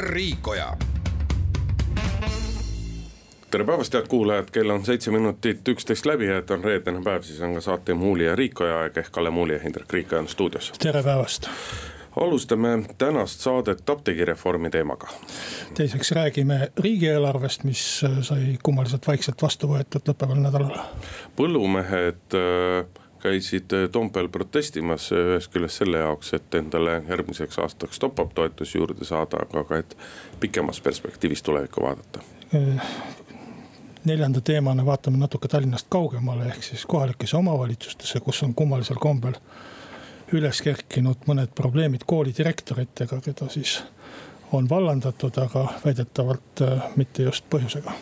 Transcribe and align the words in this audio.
ja 0.00 0.06
Riikoja. 0.06 0.76
tere 3.50 3.64
päevast, 3.64 3.94
head 3.94 4.06
kuulajad, 4.08 4.50
kell 4.52 4.70
on 4.70 4.84
seitse 4.84 5.10
minutit 5.10 5.68
üksteist 5.68 6.06
läbi 6.06 6.26
ja 6.26 6.38
et 6.38 6.50
on 6.50 6.64
reedene 6.64 7.02
päev, 7.02 7.22
siis 7.22 7.40
on 7.40 7.54
ka 7.54 7.60
saate 7.60 7.94
Muuli 7.94 8.24
ja 8.24 8.36
Riikoja 8.36 8.78
aeg 8.80 8.96
ehk 8.96 9.10
Kalle 9.12 9.30
Muuli 9.30 9.52
ja 9.52 9.58
Hindrek 9.58 9.92
Riikoja 9.92 10.20
on 10.20 10.28
stuudios. 10.28 10.72
tere 10.78 11.02
päevast 11.02 11.50
alustame 12.16 12.68
tänast 12.98 13.40
saadet 13.40 13.90
apteegireformi 13.90 14.70
teemaga. 14.70 15.08
teiseks 15.74 16.12
räägime 16.12 16.72
riigieelarvest, 16.78 17.64
mis 17.64 18.00
sai 18.20 18.58
kummaliselt 18.62 19.06
vaikselt 19.06 19.42
vastu 19.42 19.68
võetud 19.68 20.08
lõppeval 20.08 20.40
nädalal. 20.40 20.78
põllumehed 21.36 22.38
äh, 22.38 22.99
käisid 23.22 23.72
äh, 23.72 23.88
Toompeal 23.92 24.28
protestimas 24.28 25.10
äh, 25.12 25.18
ühest 25.34 25.52
küljest 25.52 25.82
selle 25.82 26.02
jaoks, 26.02 26.32
et 26.36 26.54
endale 26.54 27.00
järgmiseks 27.08 27.58
aastaks 27.62 27.98
top-up 27.98 28.34
toetusi 28.34 28.78
juurde 28.78 29.04
saada, 29.04 29.42
aga 29.44 29.64
ka, 29.64 29.80
et 29.82 29.96
pikemas 30.40 30.80
perspektiivis 30.80 31.42
tulevikku 31.42 31.84
vaadata. 31.84 32.24
neljanda 34.04 34.40
teemana 34.40 34.86
vaatame 34.86 35.18
natuke 35.20 35.48
Tallinnast 35.48 35.86
kaugemale, 35.88 36.48
ehk 36.48 36.62
siis 36.64 36.86
kohalikesse 36.86 37.36
omavalitsustesse, 37.36 38.20
kus 38.20 38.42
on 38.42 38.54
kummalisel 38.54 38.96
kombel 39.00 39.36
üles 40.32 40.62
kerkinud 40.62 41.26
mõned 41.26 41.52
probleemid 41.54 42.06
koolidirektoritega, 42.06 43.20
keda 43.20 43.48
siis 43.50 43.80
on 44.52 44.68
vallandatud, 44.68 45.36
aga 45.38 45.66
väidetavalt 45.84 46.62
mitte 46.96 47.22
just 47.22 47.44
põhjusega. 47.50 47.92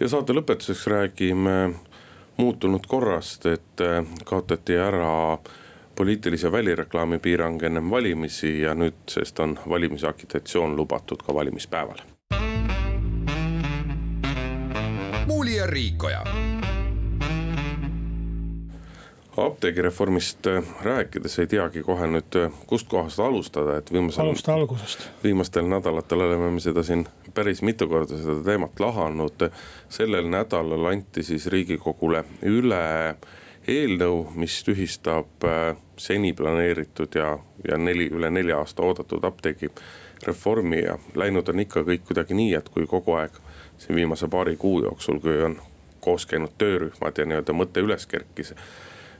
ja 0.00 0.08
saate 0.08 0.36
lõpetuseks 0.36 0.86
räägime 0.86 1.58
muutunud 2.38 2.86
korrast, 2.86 3.46
et 3.46 3.80
äh, 3.80 4.04
kaotati 4.24 4.76
ära 4.76 5.38
poliitilise 5.94 6.52
välireklaami 6.52 7.18
piirang 7.18 7.62
ennem 7.62 7.90
valimisi 7.90 8.60
ja 8.60 8.74
nüüdsest 8.74 9.38
on 9.38 9.58
valimisagitatsioon 9.68 10.76
lubatud 10.76 11.22
ka 11.26 11.34
valimispäeval. 11.34 11.98
muuli 15.26 15.56
ja 15.56 15.66
Riikoja 15.66 16.24
apteegireformist 19.46 20.46
äh, 20.46 20.64
rääkides 20.82 21.38
ei 21.38 21.46
teagi 21.46 21.82
kohe 21.82 22.06
nüüd 22.06 22.36
äh, 22.36 22.52
kustkohast 22.66 23.20
alustada, 23.20 23.78
et 23.78 23.92
viimasel. 23.92 24.24
alusta 24.24 24.54
algusest. 24.54 25.08
viimastel 25.24 25.68
nädalatel 25.68 26.20
oleme 26.20 26.50
me 26.50 26.60
seda 26.60 26.82
siin 26.82 27.06
päris 27.34 27.62
mitu 27.62 27.88
korda 27.88 28.18
seda 28.18 28.38
teemat 28.44 28.80
lahanud. 28.80 29.50
sellel 29.88 30.28
nädalal 30.28 30.86
anti 30.92 31.22
siis 31.22 31.46
riigikogule 31.46 32.24
üle 32.42 33.16
eelnõu, 33.68 34.26
mis 34.34 34.62
tühistab 34.64 35.44
äh, 35.44 35.76
seni 35.96 36.32
planeeritud 36.32 37.14
ja, 37.14 37.38
ja 37.68 37.78
neli, 37.78 38.08
üle 38.12 38.30
nelja 38.30 38.58
aasta 38.58 38.82
oodatud 38.82 39.24
apteegireformi 39.24 40.82
ja 40.82 40.98
läinud 41.14 41.48
on 41.48 41.60
ikka 41.60 41.84
kõik 41.86 42.06
kuidagi 42.08 42.34
nii, 42.34 42.54
et 42.58 42.68
kui 42.72 42.86
kogu 42.86 43.18
aeg 43.20 43.36
siin 43.78 43.96
viimase 43.96 44.28
paari 44.28 44.56
kuu 44.56 44.82
jooksul, 44.82 45.20
kui 45.20 45.42
on 45.42 45.58
koos 46.00 46.26
käinud 46.26 46.54
töörühmad 46.58 47.18
ja 47.18 47.26
nii-öelda 47.26 47.54
mõte 47.54 47.82
üles 47.84 48.06
kerkis 48.06 48.54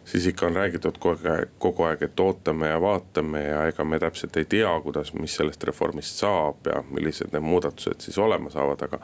siis 0.08 0.26
ikka 0.26 0.46
on 0.46 0.56
räägitud 0.56 0.98
kogu 0.98 1.28
aeg, 1.28 1.50
kogu 1.58 1.82
aeg, 1.82 2.02
et 2.02 2.20
ootame 2.20 2.69
ja 2.69 2.80
vaatame 2.80 3.42
ja 3.44 3.66
ega 3.69 3.84
me 3.84 3.98
täpselt 4.00 4.36
ei 4.36 4.44
tea, 4.44 4.70
kuidas, 4.80 5.12
mis 5.12 5.34
sellest 5.36 5.64
reformist 5.69 6.22
saab 6.22 6.66
ja 6.66 6.82
millised 6.91 7.32
need 7.32 7.44
muudatused 7.44 8.00
siis 8.00 8.19
olema 8.19 8.50
saavad, 8.50 8.86
aga 8.88 9.00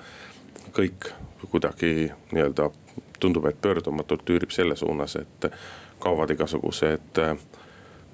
kõik 0.72 1.10
kuidagi 1.50 2.08
nii-öelda 2.32 2.70
tundub, 3.20 3.44
et 3.46 3.60
pöördumatult 3.60 4.30
üürib 4.32 4.52
selle 4.54 4.76
suunas, 4.76 5.16
et 5.20 5.50
kaovad 6.00 6.32
igasugused 6.32 7.20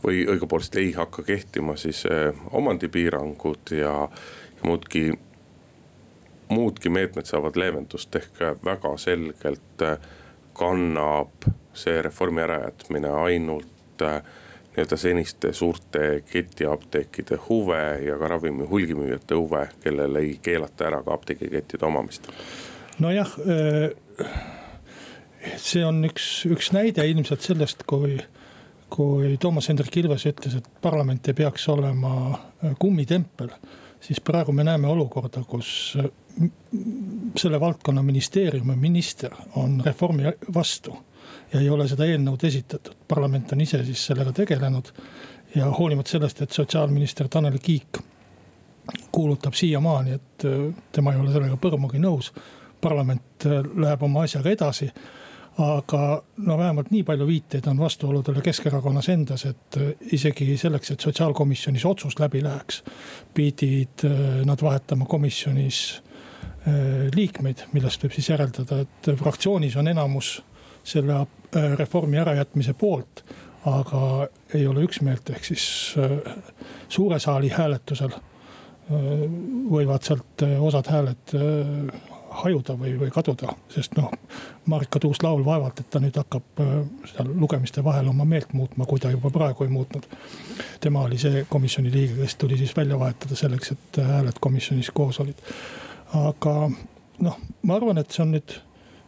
või 0.05 0.25
õigupoolest 0.27 0.77
ei 0.81 0.93
hakka 0.97 1.23
kehtima 1.23 1.77
siis 1.77 2.05
eh, 2.11 2.35
omandipiirangud 2.51 3.75
ja, 3.77 3.95
ja 4.57 4.67
muudki, 4.67 5.13
muudki 6.49 6.91
meetmed 6.91 7.29
saavad 7.29 7.57
leevendust 7.57 8.17
ehk 8.17 8.43
väga 8.65 8.97
selgelt 8.99 9.87
eh, 9.87 9.99
kannab 10.59 11.51
see 11.75 12.03
reformi 12.03 12.43
ärajätmine 12.43 13.11
ainult 13.23 14.03
äh, 14.03 14.23
nii-öelda 14.71 14.97
seniste 14.97 15.53
suurte 15.53 16.23
ketiapteekide 16.33 17.39
huve 17.49 17.99
ja 18.07 18.19
ka 18.19 18.29
ravimi 18.29 18.67
hulgimüüjate 18.71 19.35
huve, 19.35 19.69
kellel 19.83 20.17
ei 20.17 20.39
keelata 20.43 20.87
ära 20.87 21.03
ka 21.03 21.15
apteegikettide 21.15 21.87
omamist. 21.87 22.29
nojah, 22.99 23.35
äh, 23.41 24.31
see 25.57 25.85
on 25.87 26.05
üks, 26.07 26.47
üks 26.47 26.71
näide 26.73 27.07
ilmselt 27.11 27.43
sellest, 27.43 27.83
kui, 27.87 28.19
kui 28.89 29.37
Toomas 29.41 29.69
Hendrik 29.69 29.97
Ilves 29.97 30.27
ütles, 30.31 30.57
et 30.57 30.73
parlament 30.83 31.29
ei 31.29 31.35
peaks 31.35 31.69
olema 31.69 32.15
äh, 32.31 32.75
kummitempel. 32.79 33.51
siis 34.01 34.21
praegu 34.21 34.53
me 34.53 34.65
näeme 34.65 34.89
olukorda, 34.89 35.43
kus 35.45 35.99
selle 37.37 37.61
valdkonna 37.61 38.03
ministeeriumi 38.03 38.77
minister 38.77 39.35
on 39.57 39.83
reformi 39.85 40.33
vastu 40.55 40.97
ja 41.53 41.61
ei 41.61 41.71
ole 41.71 41.89
seda 41.89 42.07
eelnõud 42.07 42.45
esitatud. 42.47 42.95
parlament 43.09 43.53
on 43.53 43.61
ise 43.61 43.85
siis 43.85 44.07
sellega 44.07 44.33
tegelenud 44.33 44.93
ja 45.55 45.71
hoolimata 45.71 46.11
sellest, 46.11 46.43
et 46.43 46.51
sotsiaalminister 46.51 47.29
Tanel 47.29 47.59
Kiik 47.59 47.99
kuulutab 49.13 49.55
siiamaani, 49.55 50.13
et 50.13 50.45
äh, 50.45 50.75
tema 50.93 51.13
ei 51.13 51.21
ole 51.21 51.33
sellega 51.33 51.57
põrmugi 51.57 52.01
nõus. 52.03 52.33
parlament 52.81 53.47
äh, 53.47 53.65
läheb 53.77 54.03
oma 54.03 54.23
asjaga 54.23 54.51
edasi. 54.51 54.91
aga 55.61 56.23
no 56.37 56.57
vähemalt 56.59 56.91
nii 56.91 57.03
palju 57.05 57.27
viiteid 57.27 57.67
on 57.67 57.79
vastuoludele 57.79 58.41
Keskerakonnas 58.41 59.09
endas, 59.09 59.45
et 59.45 59.77
äh, 59.77 59.91
isegi 60.13 60.57
selleks, 60.57 60.91
et 60.91 61.01
sotsiaalkomisjonis 61.01 61.85
otsus 61.85 62.19
läbi 62.19 62.43
läheks, 62.43 62.83
pidid 63.35 64.07
nad 64.45 64.63
vahetama 64.63 65.05
komisjonis 65.05 66.03
liikmeid, 67.15 67.63
millest 67.73 68.03
võib 68.03 68.13
siis 68.13 68.29
järeldada, 68.29 68.81
et 68.85 69.09
fraktsioonis 69.17 69.77
on 69.81 69.89
enamus 69.89 70.43
selle 70.91 71.23
Äh, 71.57 71.79
reformi 71.79 72.19
ärajätmise 72.19 72.75
poolt, 72.75 73.25
aga 73.67 74.29
ei 74.55 74.67
ole 74.71 74.85
üksmeelt, 74.87 75.33
ehk 75.35 75.45
siis 75.45 75.65
äh, 75.99 76.13
suure 76.89 77.19
saali 77.19 77.49
hääletusel 77.51 78.13
äh, 78.15 78.21
võivad 79.73 80.07
sealt 80.07 80.45
osad 80.61 80.93
hääled 80.95 81.35
hajuda 82.43 82.77
või, 82.79 82.93
või 83.01 83.11
kaduda, 83.11 83.57
sest 83.75 83.99
noh. 83.99 84.15
Marika 84.71 85.03
Tuus-Laul 85.03 85.43
vaevalt, 85.43 85.83
et 85.83 85.91
ta 85.91 85.99
nüüd 85.99 86.15
hakkab 86.23 86.63
seal 87.11 87.35
lugemiste 87.35 87.83
vahel 87.83 88.07
oma 88.13 88.23
meelt 88.25 88.55
muutma, 88.55 88.87
kui 88.87 89.03
ta 89.03 89.11
juba 89.11 89.35
praegu 89.35 89.67
ei 89.67 89.75
muutnud. 89.75 90.07
tema 90.81 91.03
oli 91.03 91.19
see 91.19 91.45
komisjoni 91.51 91.91
liige, 91.91 92.15
kes 92.23 92.39
tuli 92.39 92.63
siis 92.63 92.77
välja 92.77 92.99
vahetada 92.99 93.35
selleks, 93.35 93.75
et 93.75 94.03
hääled 94.07 94.39
komisjonis 94.41 94.95
koos 94.95 95.19
olid. 95.21 95.43
aga 96.15 96.57
noh, 97.27 97.47
ma 97.63 97.81
arvan, 97.81 97.99
et 97.99 98.15
see 98.15 98.23
on 98.23 98.37
nüüd 98.39 98.61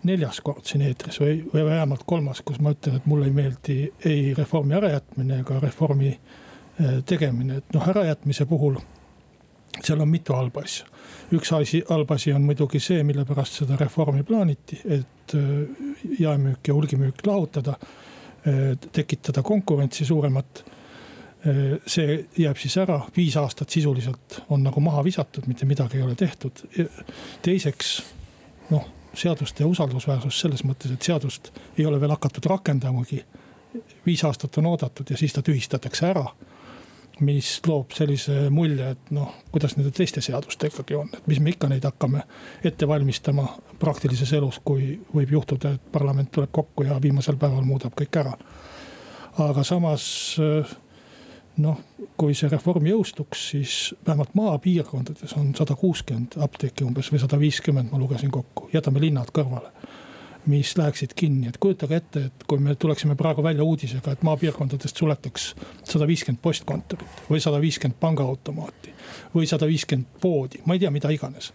neljas 0.07 0.41
kord 0.45 0.67
siin 0.67 0.83
eetris 0.87 1.21
või, 1.23 1.37
või 1.53 1.65
vähemalt 1.67 2.03
kolmas, 2.09 2.43
kus 2.45 2.59
ma 2.63 2.73
ütlen, 2.75 2.99
et 2.99 3.07
mulle 3.07 3.29
ei 3.29 3.37
meeldi 3.37 3.77
ei 4.09 4.33
reformi 4.37 4.75
ärajätmine 4.79 5.41
ega 5.43 5.59
reformi 5.63 6.11
eh, 6.13 6.99
tegemine, 7.07 7.61
et 7.63 7.75
noh, 7.75 7.89
ärajätmise 7.95 8.47
puhul. 8.51 8.81
seal 9.83 10.01
on 10.01 10.09
mitu 10.09 10.35
halba 10.35 10.61
asja. 10.61 10.87
üks 11.33 11.53
asi, 11.53 11.83
halb 11.89 12.11
asi 12.11 12.33
on 12.33 12.43
muidugi 12.43 12.81
see, 12.81 13.03
mille 13.03 13.25
pärast 13.25 13.63
seda 13.63 13.77
reformi 13.77 14.23
plaaniti, 14.23 14.81
et 14.85 15.35
eh, 15.35 15.85
jaemüük 16.19 16.69
ja 16.69 16.75
hulgimüük 16.75 17.27
lahutada. 17.27 17.77
Eh, 18.47 18.79
tekitada 18.93 19.43
konkurentsi 19.43 20.05
suuremat 20.05 20.65
see 21.91 22.21
jääb 22.39 22.59
siis 22.59 22.77
ära, 22.79 23.01
viis 23.17 23.35
aastat 23.37 23.71
sisuliselt 23.75 24.37
on 24.55 24.63
nagu 24.63 24.81
maha 24.81 25.03
visatud, 25.03 25.49
mitte 25.51 25.67
midagi 25.67 25.99
ei 25.99 26.03
ole 26.07 26.15
tehtud. 26.15 26.61
teiseks 27.43 27.97
noh 28.71 28.87
seaduste 29.15 29.65
usaldusväärsus 29.65 30.41
selles 30.41 30.65
mõttes, 30.65 30.93
et 30.93 31.03
seadust 31.03 31.53
ei 31.79 31.87
ole 31.87 32.01
veel 32.01 32.15
hakatud 32.15 32.47
rakendamagi. 32.51 33.25
viis 34.07 34.25
aastat 34.25 34.59
on 34.59 34.67
oodatud 34.67 35.11
ja 35.11 35.17
siis 35.17 35.33
ta 35.33 35.43
tühistatakse 35.43 36.07
ära. 36.07 36.27
mis 37.21 37.61
loob 37.67 37.91
sellise 37.93 38.51
mulje, 38.51 38.91
et 38.91 39.11
noh, 39.11 39.35
kuidas 39.53 39.77
nende 39.77 39.91
teiste 39.91 40.21
seaduste 40.21 40.67
ikkagi 40.67 40.95
on, 40.95 41.11
et 41.15 41.27
mis 41.27 41.41
me 41.41 41.51
ikka 41.51 41.69
neid 41.69 41.85
hakkame 41.85 42.23
ette 42.65 42.89
valmistama 42.89 43.45
praktilises 43.79 44.33
elus, 44.33 44.59
kui 44.65 45.01
võib 45.15 45.31
juhtuda, 45.31 45.75
et 45.75 45.93
parlament 45.93 46.31
tuleb 46.33 46.51
kokku 46.53 46.83
ja 46.83 46.99
viimasel 47.03 47.37
päeval 47.37 47.63
muudab 47.63 47.93
kõik 47.95 48.17
ära. 48.17 48.33
aga 49.39 49.65
samas 49.65 50.37
noh, 51.61 51.81
kui 52.17 52.37
see 52.37 52.49
reform 52.49 52.87
jõustuks, 52.89 53.49
siis 53.53 53.95
vähemalt 54.07 54.35
maapiirkondades 54.39 55.35
on 55.37 55.53
sada 55.59 55.77
kuuskümmend 55.79 56.39
apteeki 56.41 56.87
umbes 56.87 57.11
või 57.13 57.21
sada 57.21 57.39
viiskümmend, 57.41 57.91
ma 57.93 58.01
lugesin 58.01 58.33
kokku, 58.33 58.71
jätame 58.73 59.03
linnad 59.03 59.35
kõrvale 59.35 59.73
mis 60.47 60.77
läheksid 60.79 61.11
kinni, 61.17 61.49
et 61.49 61.59
kujutage 61.61 61.97
ette, 61.97 62.21
et 62.27 62.45
kui 62.51 62.59
me 62.59 62.75
tuleksime 62.75 63.15
praegu 63.15 63.43
välja 63.43 63.65
uudisega, 63.65 64.13
et 64.13 64.23
maapiirkondadest 64.27 64.97
suletaks 64.97 65.53
sada 65.87 66.07
viiskümmend 66.07 66.43
postkontorit 66.43 67.23
või 67.31 67.41
sada 67.41 67.61
viiskümmend 67.63 68.01
pangaautomaati. 68.01 68.95
või 69.35 69.47
sada 69.47 69.67
viiskümmend 69.67 70.07
poodi, 70.21 70.61
ma 70.67 70.75
ei 70.75 70.81
tea, 70.81 70.91
mida 70.91 71.11
iganes. 71.11 71.53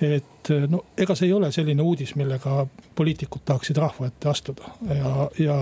et 0.00 0.50
no 0.68 0.84
ega 0.96 1.14
see 1.14 1.26
ei 1.26 1.32
ole 1.32 1.52
selline 1.52 1.82
uudis, 1.82 2.14
millega 2.16 2.66
poliitikud 2.94 3.40
tahaksid 3.44 3.76
rahva 3.76 4.06
ette 4.06 4.28
astuda 4.28 4.62
ja, 4.94 5.30
ja 5.38 5.58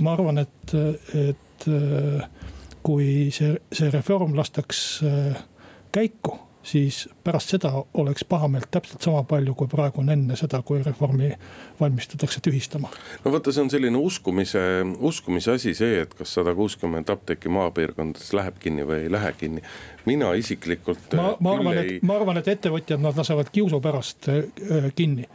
ma 0.00 0.12
arvan, 0.12 0.38
et, 0.42 0.74
et 1.14 1.66
kui 2.82 3.30
see, 3.34 3.54
see 3.72 3.90
reform 3.92 4.34
lastaks 4.38 4.82
käiku 5.92 6.38
siis 6.62 7.08
pärast 7.28 7.52
seda 7.52 7.72
oleks 8.00 8.24
pahameelt 8.24 8.70
täpselt 8.72 9.04
sama 9.04 9.22
palju, 9.28 9.54
kui 9.58 9.68
praegu 9.68 10.00
on 10.00 10.08
enne 10.14 10.36
seda, 10.40 10.62
kui 10.64 10.80
reformi 10.84 11.30
valmistatakse 11.80 12.40
tühistama. 12.44 12.88
no 13.24 13.32
vaata, 13.34 13.52
see 13.52 13.64
on 13.66 13.70
selline 13.72 14.00
uskumise, 14.00 14.64
uskumise 15.10 15.52
asi 15.58 15.74
see, 15.76 16.00
et 16.06 16.14
kas 16.16 16.32
sada 16.38 16.54
kuuskümmend 16.56 17.12
apteeki 17.12 17.52
maapiirkondades 17.52 18.32
läheb 18.38 18.58
kinni 18.62 18.88
või 18.88 19.04
ei 19.04 19.12
lähe 19.12 19.34
kinni. 19.36 19.64
mina 20.08 20.32
isiklikult. 20.40 21.14
ma, 21.20 21.34
ma 21.40 21.56
arvan 21.58 21.80
ei..., 21.82 21.96
et, 21.98 22.08
ma 22.08 22.16
arvan, 22.16 22.40
et 22.40 22.52
ettevõtjad, 22.56 23.02
nad 23.04 23.16
lasevad 23.20 23.52
kiusu 23.52 23.80
pärast 23.84 24.30
äh, 24.32 24.92
kinni 24.96 25.28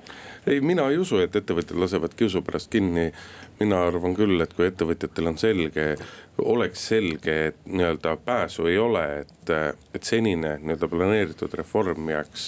ei, 0.47 0.61
mina 0.61 0.87
ei 0.91 0.97
usu, 0.99 1.19
et 1.23 1.35
ettevõtjad 1.35 1.79
lasevad 1.79 2.13
kiusu 2.17 2.41
pärast 2.41 2.71
kinni. 2.71 3.11
mina 3.59 3.83
arvan 3.87 4.15
küll, 4.17 4.41
et 4.41 4.53
kui 4.57 4.65
ettevõtjatel 4.67 5.29
on 5.29 5.37
selge, 5.37 5.83
oleks 6.41 6.87
selge, 6.89 7.35
et 7.47 7.57
nii-öelda 7.69 8.17
pääsu 8.25 8.65
ei 8.67 8.77
ole, 8.81 9.03
et, 9.21 9.51
et 9.93 10.03
senine 10.03 10.57
nii-öelda 10.59 10.89
planeeritud 10.89 11.53
reform 11.53 11.82
jääks, 11.91 12.47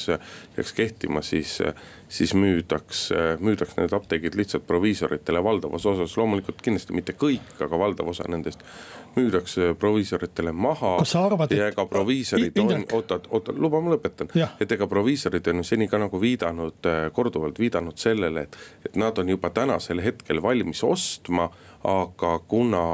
jääks 0.57 0.73
kehtima, 0.73 1.21
siis 1.21 1.59
siis 2.09 2.33
müüdaks, 2.37 3.09
müüdaks 3.41 3.77
need 3.79 3.93
apteegid 3.93 4.35
lihtsalt 4.37 4.67
proviisoritele 4.67 5.41
valdavas 5.43 5.85
osas, 5.89 6.17
loomulikult 6.17 6.61
kindlasti 6.61 6.93
mitte 6.95 7.15
kõik, 7.17 7.55
aga 7.65 7.79
valdav 7.79 8.11
osa 8.13 8.27
nendest 8.29 8.61
müüdakse 9.15 9.73
proviisoritele 9.79 10.51
maha. 10.51 10.97
ja 11.57 11.67
ega 11.67 11.85
proviisorid 11.85 12.57
on, 12.59 12.85
oota, 12.93 13.19
oota, 13.29 13.55
luba 13.55 13.81
ma 13.81 13.95
lõpetan. 13.95 14.29
et 14.59 14.71
ega 14.71 14.87
proviisorid 14.87 15.47
on 15.47 15.63
ju 15.63 15.63
seni 15.63 15.87
ka 15.87 15.99
nagu 16.01 16.21
viidanud, 16.21 16.91
korduvalt 17.13 17.59
viidanud 17.59 17.97
sellele, 17.97 18.47
et, 18.47 18.57
et 18.85 18.95
nad 18.95 19.17
on 19.17 19.29
juba 19.29 19.49
tänasel 19.49 20.03
hetkel 20.03 20.41
valmis 20.43 20.83
ostma, 20.83 21.49
aga 21.83 22.39
kuna 22.47 22.85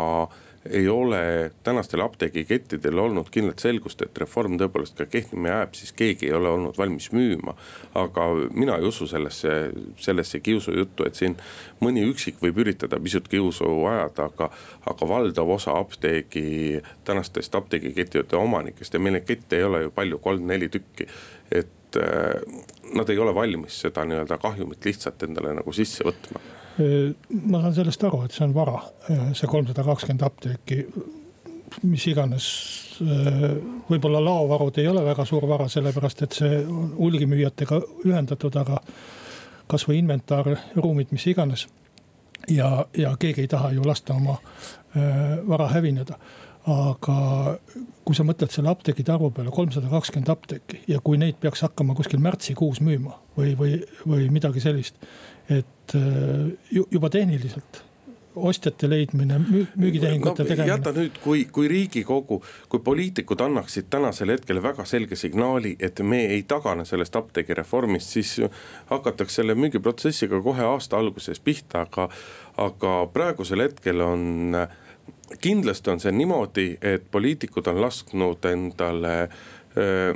ei 0.69 0.89
ole 0.89 1.51
tänastel 1.63 2.01
apteegikettidel 2.01 2.99
olnud 2.99 3.29
kindlat 3.31 3.59
selgust, 3.59 4.01
et 4.05 4.17
reform 4.21 4.59
tõepoolest 4.61 4.99
ka 4.99 5.07
kehtima 5.09 5.49
jääb, 5.49 5.73
siis 5.77 5.93
keegi 5.97 6.29
ei 6.29 6.35
ole 6.37 6.49
olnud 6.49 6.77
valmis 6.77 7.09
müüma. 7.11 7.55
aga 7.95 8.27
mina 8.53 8.77
ei 8.77 8.85
usu 8.85 9.07
sellesse, 9.07 9.71
sellesse 9.97 10.39
kiusujuttu, 10.39 11.05
et 11.05 11.17
siin 11.17 11.35
mõni 11.81 12.05
üksik 12.09 12.37
võib 12.43 12.61
üritada 12.61 12.99
pisut 12.99 13.27
kiusu 13.27 13.65
ajada, 13.89 14.29
aga, 14.29 14.51
aga 14.85 15.09
valdav 15.09 15.49
osa 15.49 15.77
apteegi, 15.79 16.81
tänastest 17.03 17.55
apteegikettide 17.55 18.37
omanikest 18.37 18.93
ja 18.93 18.99
meil 18.99 19.17
neid 19.17 19.25
kette 19.25 19.57
ei 19.57 19.65
ole 19.65 19.81
ju 19.87 19.91
palju, 19.91 20.21
kolm-neli 20.21 20.69
tükki. 20.69 21.07
et 21.51 21.97
äh, 21.97 22.41
nad 22.93 23.09
ei 23.09 23.17
ole 23.17 23.33
valmis 23.35 23.81
seda 23.81 24.05
nii-öelda 24.05 24.37
kahjumit 24.37 24.85
lihtsalt 24.85 25.23
endale 25.23 25.53
nagu 25.57 25.73
sisse 25.73 26.05
võtma 26.05 26.60
ma 26.77 27.61
saan 27.61 27.73
sellest 27.75 28.03
aru, 28.07 28.23
et 28.25 28.35
see 28.35 28.45
on 28.45 28.53
vara, 28.55 28.77
see 29.37 29.49
kolmsada 29.49 29.83
kakskümmend 29.85 30.27
apteeki. 30.27 30.85
mis 31.87 32.03
iganes, 32.11 32.45
võib-olla 33.87 34.19
laovarud 34.19 34.77
ei 34.77 34.87
ole 34.91 35.05
väga 35.05 35.25
suur 35.25 35.47
vara, 35.47 35.69
sellepärast 35.71 36.23
et 36.25 36.35
see 36.35 36.57
on 36.65 36.89
hulgimüüjatega 36.97 37.79
ühendatud, 38.05 38.55
aga 38.59 38.81
kasvõi 39.71 40.01
inventar, 40.01 40.49
ruumid, 40.75 41.13
mis 41.15 41.27
iganes. 41.31 41.67
ja, 42.49 42.85
ja 42.97 43.15
keegi 43.19 43.41
ei 43.41 43.47
taha 43.47 43.71
ju 43.71 43.83
lasta 43.85 44.13
oma 44.13 44.37
vara 45.47 45.67
hävineda 45.71 46.17
aga 46.69 47.57
kui 48.05 48.17
sa 48.17 48.25
mõtled 48.25 48.51
selle 48.53 48.69
apteekide 48.69 49.13
arvu 49.13 49.31
peale, 49.33 49.53
kolmsada 49.53 49.89
kakskümmend 49.89 50.29
apteeki 50.29 50.83
ja 50.91 50.99
kui 51.03 51.17
neid 51.17 51.39
peaks 51.41 51.63
hakkama 51.65 51.95
kuskil 51.97 52.21
märtsikuus 52.21 52.81
müüma 52.85 53.15
või, 53.37 53.55
või, 53.57 53.79
või 54.05 54.27
midagi 54.33 54.61
sellist 54.61 54.99
et 55.51 55.95
äh, 55.95 56.83
juba 56.91 57.09
tehniliselt 57.09 57.83
ostjate 58.35 58.87
leidmine, 58.89 59.39
müügitehingute 59.75 60.43
no, 60.43 60.47
tegemine. 60.47 60.67
jäta 60.71 60.93
nüüd, 60.95 61.17
kui, 61.23 61.43
kui 61.51 61.67
riigikogu, 61.67 62.37
kui 62.71 62.79
poliitikud 62.83 63.41
annaksid 63.43 63.89
tänasel 63.91 64.31
hetkel 64.31 64.61
väga 64.63 64.85
selge 64.87 65.17
signaali, 65.19 65.73
et 65.79 65.99
me 65.99 66.21
ei 66.31 66.45
tagane 66.47 66.85
sellest 66.87 67.15
apteegireformist, 67.19 68.15
siis 68.15 68.37
hakatakse 68.91 69.41
selle 69.41 69.55
müügiprotsessiga 69.59 70.39
kohe 70.43 70.63
aasta 70.63 70.99
alguses 71.01 71.43
pihta, 71.43 71.83
aga, 71.87 72.07
aga 72.69 72.95
praegusel 73.13 73.65
hetkel 73.65 74.03
on 74.05 74.55
kindlasti 75.41 75.91
on 75.91 75.99
see 76.03 76.11
niimoodi, 76.15 76.67
et 76.81 77.07
poliitikud 77.11 77.67
on 77.67 77.81
lasknud 77.83 78.47
endale 78.51 79.15
öö, 79.77 80.13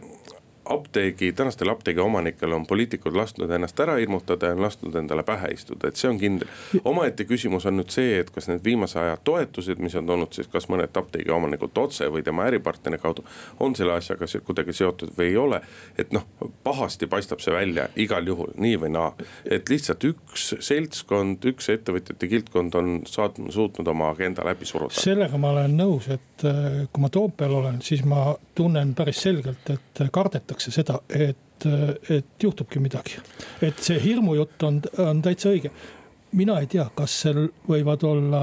apteegi, 0.70 1.32
tänastel 1.34 1.70
apteegi 1.70 2.00
omanikel 2.00 2.54
on 2.54 2.66
poliitikud 2.68 3.16
lasknud 3.16 3.52
ennast 3.52 3.80
ära 3.80 3.96
hirmutada 4.00 4.52
ja 4.52 4.62
lasknud 4.62 4.96
endale 4.96 5.24
pähe 5.24 5.52
istuda, 5.54 5.88
et 5.88 6.00
see 6.00 6.10
on 6.10 6.20
kindel. 6.20 6.48
omaette 6.84 7.26
küsimus 7.26 7.66
on 7.70 7.78
nüüd 7.80 7.94
see, 7.94 8.20
et 8.20 8.30
kas 8.34 8.50
need 8.50 8.64
viimase 8.66 9.00
aja 9.00 9.18
toetused, 9.24 9.80
mis 9.80 9.96
on 9.96 10.08
tulnud 10.08 10.34
siis 10.34 10.50
kas 10.52 10.70
mõned 10.72 10.98
apteegi 10.98 11.32
omanikult 11.32 11.78
otse 11.78 12.10
või 12.12 12.24
tema 12.24 12.48
äripartneri 12.50 12.98
kaudu. 13.02 13.26
on 13.60 13.76
selle 13.76 13.94
asjaga 13.94 14.26
kuidagi 14.46 14.74
seotud 14.74 15.14
või 15.18 15.30
ei 15.30 15.38
ole, 15.38 15.62
et 15.98 16.14
noh, 16.14 16.26
pahasti 16.64 17.08
paistab 17.08 17.40
see 17.40 17.54
välja 17.54 17.88
igal 17.96 18.28
juhul 18.28 18.52
nii 18.58 18.80
või 18.82 18.92
naa. 18.98 19.14
et 19.46 19.70
lihtsalt 19.70 20.04
üks 20.04 20.56
seltskond, 20.60 21.46
üks 21.46 21.70
ettevõtjate 21.70 22.28
kildkond 22.28 22.76
on 22.76 23.02
saatnud, 23.08 23.52
suutnud 23.54 23.88
oma 23.88 24.10
agenda 24.10 24.46
läbi 24.46 24.66
suruda. 24.66 24.98
sellega 25.00 25.38
ma 25.38 25.54
olen 25.56 25.78
nõus, 25.78 26.10
et 26.10 26.35
äh, 26.44 26.86
kui 26.92 27.02
ma 27.04 27.10
Toompeal 27.10 27.54
olen, 27.62 27.82
siis 27.86 28.04
ma 28.06 28.36
tunnen 28.56 28.94
päris 28.96 29.22
selgelt, 29.24 29.70
et 29.70 30.04
kardetakse 30.12 30.72
seda, 30.72 31.00
et, 31.10 31.68
et 32.12 32.44
juhtubki 32.44 32.82
midagi. 32.84 33.22
et 33.62 33.80
see 33.80 34.00
hirmujutt 34.04 34.64
on, 34.68 34.82
on 35.00 35.22
täitsa 35.22 35.54
õige. 35.54 35.72
mina 36.36 36.60
ei 36.60 36.68
tea, 36.68 36.90
kas 36.96 37.22
seal 37.22 37.48
võivad 37.68 38.04
olla, 38.04 38.42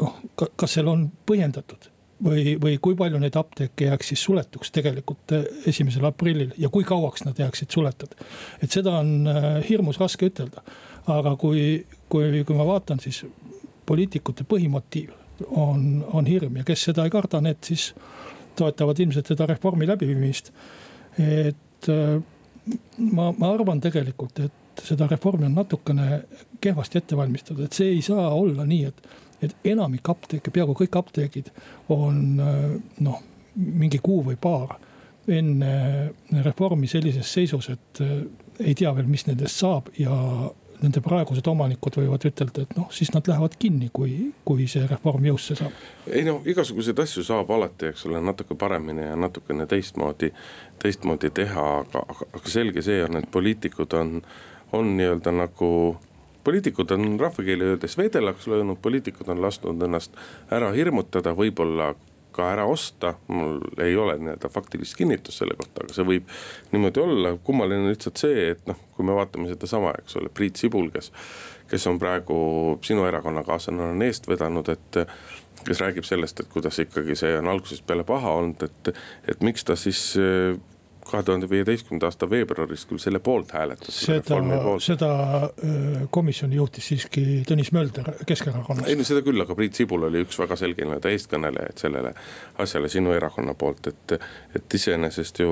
noh, 0.00 0.20
kas 0.56 0.74
seal 0.74 0.88
on 0.90 1.06
põhjendatud 1.26 1.90
või, 2.24 2.56
või 2.60 2.78
kui 2.82 2.96
palju 2.98 3.18
neid 3.22 3.36
apteeke 3.38 3.88
jääks 3.88 4.12
siis 4.12 4.22
suletuks 4.26 4.72
tegelikult 4.74 5.34
esimesel 5.66 6.04
aprillil 6.08 6.54
ja 6.58 6.68
kui 6.72 6.84
kauaks 6.84 7.24
nad 7.24 7.38
jääksid 7.38 7.70
suletud. 7.70 8.14
et 8.62 8.70
seda 8.70 8.98
on 9.00 9.28
äh, 9.28 9.50
hirmus 9.68 10.00
raske 10.00 10.26
ütelda, 10.30 10.62
aga 11.06 11.36
kui, 11.36 11.84
kui, 12.08 12.44
kui 12.44 12.56
ma 12.56 12.66
vaatan, 12.66 13.00
siis 13.00 13.24
poliitikute 13.86 14.46
põhimotiiv 14.48 15.12
on, 15.50 16.04
on 16.12 16.26
hirm 16.26 16.56
ja 16.60 16.64
kes 16.66 16.88
seda 16.90 17.04
ei 17.04 17.12
karda, 17.12 17.40
need 17.44 17.62
siis 17.66 17.92
toetavad 18.56 19.00
ilmselt 19.02 19.32
seda 19.32 19.46
reformi 19.50 19.86
läbiviimist. 19.88 20.52
Et 21.18 21.88
äh, 21.90 22.22
ma, 22.98 23.30
ma 23.32 23.50
arvan 23.50 23.82
tegelikult, 23.82 24.40
et 24.44 24.84
seda 24.84 25.08
reformi 25.10 25.46
on 25.48 25.58
natukene 25.58 26.22
kehvasti 26.62 26.98
ette 26.98 27.18
valmistatud, 27.18 27.64
et 27.66 27.76
see 27.76 27.92
ei 27.96 28.02
saa 28.02 28.30
olla 28.34 28.66
nii, 28.66 28.90
et, 28.90 29.04
et 29.42 29.70
enamik 29.74 30.08
apteeke, 30.10 30.52
peaaegu 30.54 30.76
kõik 30.84 30.98
apteegid 30.98 31.52
on 31.94 32.24
äh, 32.42 32.64
noh, 33.06 33.22
mingi 33.54 34.00
kuu 34.02 34.24
või 34.26 34.38
paar 34.40 34.76
enne 35.30 35.74
reformi 36.44 36.88
sellises 36.90 37.30
seisus, 37.32 37.70
et 37.72 38.02
äh, 38.04 38.18
ei 38.60 38.74
tea 38.78 38.92
veel, 38.94 39.08
mis 39.10 39.26
nendest 39.26 39.62
saab 39.62 39.90
ja 39.98 40.14
nende 40.84 41.02
praegused 41.04 41.46
omanikud 41.50 41.98
võivad 41.98 42.26
ütelda, 42.28 42.64
et 42.64 42.76
noh, 42.78 42.88
siis 42.94 43.10
nad 43.14 43.26
lähevad 43.30 43.56
kinni, 43.60 43.90
kui, 43.92 44.30
kui 44.46 44.68
see 44.70 44.86
reform 44.90 45.26
jõusse 45.30 45.56
saab. 45.58 45.84
ei 46.06 46.24
no 46.26 46.40
igasuguseid 46.46 47.04
asju 47.04 47.24
saab 47.26 47.50
alati, 47.56 47.90
eks 47.92 48.06
ole, 48.08 48.22
natuke 48.24 48.56
paremini 48.60 49.08
ja 49.08 49.18
natukene 49.18 49.66
teistmoodi, 49.70 50.30
teistmoodi 50.82 51.32
teha, 51.34 51.68
aga, 51.82 52.06
aga, 52.14 52.42
selge 52.48 52.84
see 52.84 53.02
on, 53.04 53.20
et 53.20 53.30
poliitikud 53.32 53.96
on, 53.98 54.18
on 54.72 54.96
nii-öelda 54.98 55.34
nagu 55.34 55.70
poliitikud 56.44 56.90
on 56.90 57.20
rahvakeeli 57.20 57.64
öeldes 57.64 57.98
vedelaks 57.98 58.46
löönud, 58.46 58.78
poliitikud 58.82 59.28
on 59.32 59.40
lasknud 59.42 59.82
ennast 59.82 60.12
ära 60.52 60.70
hirmutada, 60.76 61.32
võib-olla 61.36 61.94
ka 62.34 62.50
ära 62.52 62.66
osta. 62.68 63.14
mul 63.28 63.60
ei 63.82 63.96
ole 63.96 64.16
nii-öelda 64.18 64.50
faktilist 64.52 64.96
kinnitust 64.98 65.42
selle 65.42 65.56
kohta, 65.58 65.84
aga 65.84 65.96
see 65.96 66.06
võib 66.08 66.34
niimoodi 66.72 67.02
olla, 67.02 67.34
kummaline 67.46 67.86
on 67.86 67.92
lihtsalt 67.92 68.20
see, 68.20 68.50
et 68.54 68.66
noh, 68.70 68.80
kui 68.96 69.06
me 69.06 69.16
vaatame 69.16 69.48
sedasama, 69.52 69.94
eks 70.02 70.18
ole, 70.20 70.32
Priit 70.34 70.60
Sibul, 70.60 70.90
kes. 70.94 71.12
kes 71.70 71.86
on 71.90 71.98
praegu 71.98 72.36
sinu 72.84 73.06
erakonnakaaslane, 73.08 73.94
on 73.94 74.04
eest 74.04 74.28
vedanud, 74.28 74.68
et 74.68 75.00
kes 75.64 75.80
räägib 75.80 76.04
sellest, 76.04 76.40
et 76.40 76.52
kuidas 76.52 76.78
ikkagi 76.82 77.16
see 77.16 77.38
on 77.38 77.48
algusest 77.48 77.86
peale 77.86 78.04
paha 78.04 78.36
olnud, 78.40 78.62
et, 78.66 78.94
et 79.30 79.42
miks 79.46 79.64
ta 79.64 79.76
siis 79.78 80.10
kahe 81.04 81.22
tuhande 81.22 81.48
viieteistkümnenda 81.50 82.08
aasta 82.10 82.28
veebruaris 82.30 82.84
küll 82.90 83.02
selle 83.02 83.20
poolt 83.24 83.52
hääletas. 83.52 84.00
seda, 84.06 84.40
seda 84.82 85.10
komisjoni 86.10 86.56
juhtis 86.56 86.88
siiski 86.92 87.24
Tõnis 87.48 87.72
Mölder 87.76 88.12
Keskerakonnast. 88.26 88.88
ei 88.88 88.96
no 88.96 89.06
seda 89.06 89.22
küll, 89.26 89.40
aga 89.44 89.56
Priit 89.58 89.78
Sibul 89.78 90.08
oli 90.08 90.24
üks 90.24 90.38
väga 90.40 90.56
selge 90.60 90.84
nii-öelda 90.84 91.12
eestkõnelejaid 91.14 91.84
sellele 91.84 92.14
asjale 92.64 92.90
sinu 92.92 93.14
erakonna 93.16 93.54
poolt, 93.58 93.92
et. 93.92 94.18
et 94.54 94.74
iseenesest 94.74 95.38
ju, 95.40 95.50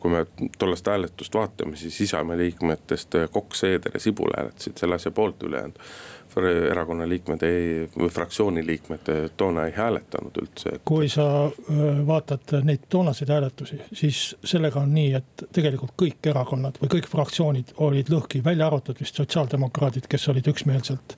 kui 0.00 0.10
me 0.12 0.24
tollest 0.58 0.86
hääletust 0.86 1.34
vaatame, 1.34 1.76
siis 1.76 2.00
Isamaa 2.00 2.36
liikmetest 2.38 3.14
Kokk, 3.32 3.54
Seeder 3.54 3.94
ja 3.94 4.00
Sibul 4.00 4.32
hääletasid 4.36 4.78
selle 4.80 4.98
asja 4.98 5.10
poolt, 5.14 5.42
ülejäänud 5.42 5.78
erakonna 6.46 7.08
liikmed 7.08 7.42
ei, 7.46 7.88
või 7.96 8.10
fraktsiooni 8.12 8.64
liikmed 8.66 9.10
toona 9.36 9.66
ei 9.68 9.74
hääletanud 9.76 10.40
üldse 10.42 10.78
kui 10.88 11.08
sa 11.12 11.26
vaatad 12.06 12.54
neid 12.64 12.86
toonaseid 12.88 13.32
hääletusi, 13.32 13.80
siis 13.92 14.22
sellega 14.44 14.80
on 14.80 14.94
nii, 14.94 15.12
et 15.18 15.44
tegelikult 15.52 15.94
kõik 16.00 16.30
erakonnad 16.30 16.80
või 16.82 16.92
kõik 16.96 17.10
fraktsioonid 17.10 17.74
olid 17.84 18.10
lõhki, 18.12 18.42
välja 18.44 18.66
arvatud 18.66 19.00
vist 19.00 19.20
sotsiaaldemokraadid, 19.20 20.08
kes 20.08 20.28
olid 20.32 20.48
üksmeelselt 20.52 21.16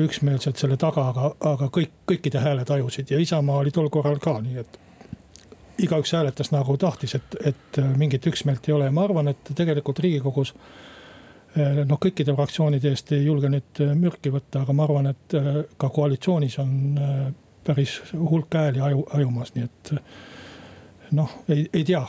üksmeelselt 0.00 0.60
selle 0.60 0.76
taga, 0.80 1.08
aga, 1.10 1.32
aga 1.50 1.66
kõik, 1.74 1.90
kõikide 2.08 2.40
hääled 2.40 2.68
tajusid 2.68 3.10
ja 3.10 3.18
Isamaa 3.20 3.58
oli 3.64 3.72
tol 3.74 3.90
korral 3.92 4.20
ka 4.22 4.36
nii, 4.40 4.62
et 4.62 4.78
igaüks 5.82 6.12
hääletas 6.14 6.52
nagu 6.54 6.76
tahtis, 6.78 7.16
et, 7.18 7.36
et 7.52 7.80
mingit 7.98 8.26
üksmeelt 8.26 8.68
ei 8.68 8.74
ole. 8.76 8.86
Ja 8.86 8.94
ma 8.94 9.04
arvan, 9.08 9.32
et 9.32 9.52
tegelikult 9.56 9.98
riigikogus 10.04 10.54
Eh, 10.54 10.98
noh, 11.56 11.98
kõikide 12.00 12.34
fraktsioonide 12.36 12.92
eest 12.92 13.12
ei 13.16 13.24
julge 13.24 13.50
nüüd 13.50 13.82
eh, 13.82 13.92
mürki 13.98 14.32
võtta, 14.32 14.64
aga 14.64 14.74
ma 14.76 14.86
arvan, 14.86 15.10
et 15.10 15.36
eh, 15.38 15.52
ka 15.80 15.90
koalitsioonis 15.94 16.58
on 16.62 16.74
päris 17.66 17.98
hulk 18.14 18.54
hääli 18.56 18.80
aju, 18.80 19.04
ajumas, 19.18 19.54
nii 19.54 19.66
et 19.66 19.94
noh, 21.16 21.40
ei, 21.48 21.66
ei 21.72 21.84
tea 21.84 22.04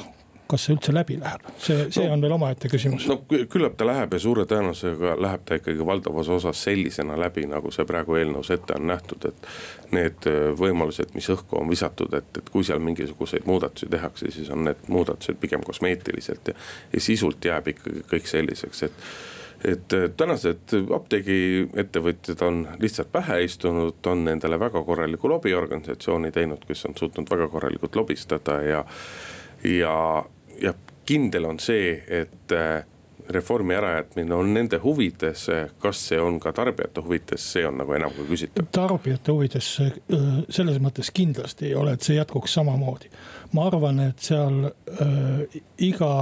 kas 0.52 0.68
see 0.68 0.76
üldse 0.76 0.94
läbi 0.96 1.18
läheb, 1.22 1.48
see, 1.58 1.88
see 1.94 2.08
no, 2.08 2.16
on 2.16 2.26
veel 2.26 2.36
omaette 2.38 2.72
küsimus. 2.72 3.08
no 3.10 3.20
küllap 3.30 3.78
ta 3.80 3.88
läheb 3.88 4.16
ja 4.16 4.22
suure 4.22 4.46
tõenäosusega 4.50 5.16
läheb 5.22 5.46
ta 5.48 5.60
ikkagi 5.60 5.88
valdavas 5.88 6.32
osas 6.38 6.64
sellisena 6.68 7.18
läbi, 7.20 7.48
nagu 7.50 7.74
see 7.74 7.88
praegu 7.90 8.20
eelnõus 8.20 8.54
ette 8.56 8.78
on 8.78 8.90
nähtud, 8.92 9.30
et. 9.32 9.54
Need 9.92 10.24
võimalused, 10.56 11.10
mis 11.18 11.26
õhku 11.34 11.58
on 11.60 11.68
visatud, 11.68 12.14
et, 12.16 12.38
et 12.40 12.48
kui 12.54 12.64
seal 12.64 12.80
mingisuguseid 12.80 13.44
muudatusi 13.44 13.90
tehakse, 13.92 14.30
siis 14.32 14.48
on 14.56 14.64
need 14.70 14.86
muudatused 14.88 15.36
pigem 15.42 15.66
kosmeetiliselt 15.68 16.48
ja, 16.48 16.56
ja 16.94 17.02
sisult 17.04 17.44
jääb 17.44 17.68
ikkagi 17.74 18.06
kõik 18.14 18.30
selliseks, 18.32 18.86
et 18.88 19.10
et 19.68 19.94
tänased 20.18 20.74
apteegiettevõtjad 20.96 22.42
on 22.46 22.62
lihtsalt 22.82 23.12
pähe 23.14 23.42
istunud, 23.46 24.00
on 24.10 24.28
endale 24.32 24.60
väga 24.60 24.84
korraliku 24.86 25.30
lobiorganisatsiooni 25.30 26.32
teinud, 26.34 26.66
kes 26.68 26.86
on 26.90 26.98
suutnud 26.98 27.30
väga 27.30 27.48
korralikult 27.52 27.96
lobistada 27.96 28.58
ja. 28.66 28.84
ja, 29.64 29.96
ja 30.62 30.74
kindel 31.06 31.46
on 31.46 31.60
see, 31.60 32.04
et 32.08 32.52
äh, 32.56 32.84
reformi 33.30 33.76
ärajätmine 33.76 34.36
on 34.36 34.54
nende 34.54 34.80
huvides, 34.84 35.48
kas 35.80 36.08
see 36.08 36.20
on 36.22 36.40
ka 36.40 36.54
tarbijate 36.54 37.02
huvides, 37.02 37.46
see 37.54 37.66
on 37.68 37.78
nagu 37.82 37.94
enam 37.94 38.14
kui 38.16 38.28
küsitav. 38.30 38.68
tarbijate 38.76 39.32
huvides 39.32 39.70
selles 40.50 40.80
mõttes 40.84 41.12
kindlasti 41.14 41.72
ei 41.72 41.76
ole, 41.76 41.96
et 41.96 42.08
see 42.08 42.18
jätkuks 42.18 42.54
samamoodi. 42.60 43.12
ma 43.54 43.68
arvan, 43.68 44.00
et 44.00 44.20
seal 44.20 44.66
äh, 44.68 45.62
iga 45.78 46.16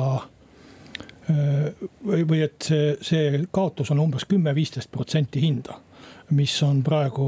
või, 1.30 2.24
või 2.26 2.40
et 2.42 2.66
see, 2.66 2.96
see 3.06 3.44
kaotus 3.54 3.92
on 3.94 4.00
umbes 4.02 4.26
kümme, 4.26 4.56
viisteist 4.56 4.90
protsenti 4.92 5.42
hinda 5.44 5.76
mis 6.36 6.54
on 6.66 6.84
praegu 6.86 7.26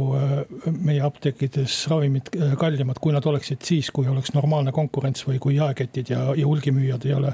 meie 0.81 1.01
apteekides 1.03 1.75
ravimid 1.91 2.29
kallimad, 2.59 2.99
kui 3.01 3.13
nad 3.15 3.25
oleksid 3.25 3.63
siis, 3.65 3.89
kui 3.93 4.09
oleks 4.11 4.33
normaalne 4.35 4.73
konkurents 4.75 5.25
või 5.27 5.39
kui 5.41 5.57
jaeketid 5.57 6.13
ja, 6.13 6.23
ja 6.37 6.47
hulgimüüjad 6.47 7.07
ei 7.09 7.15
ole 7.17 7.33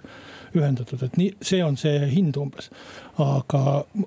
ühendatud, 0.55 1.01
et 1.03 1.17
nii, 1.19 1.33
see 1.43 1.59
on 1.63 1.75
see 1.79 2.07
hind 2.11 2.37
umbes. 2.39 2.69
aga 3.19 3.61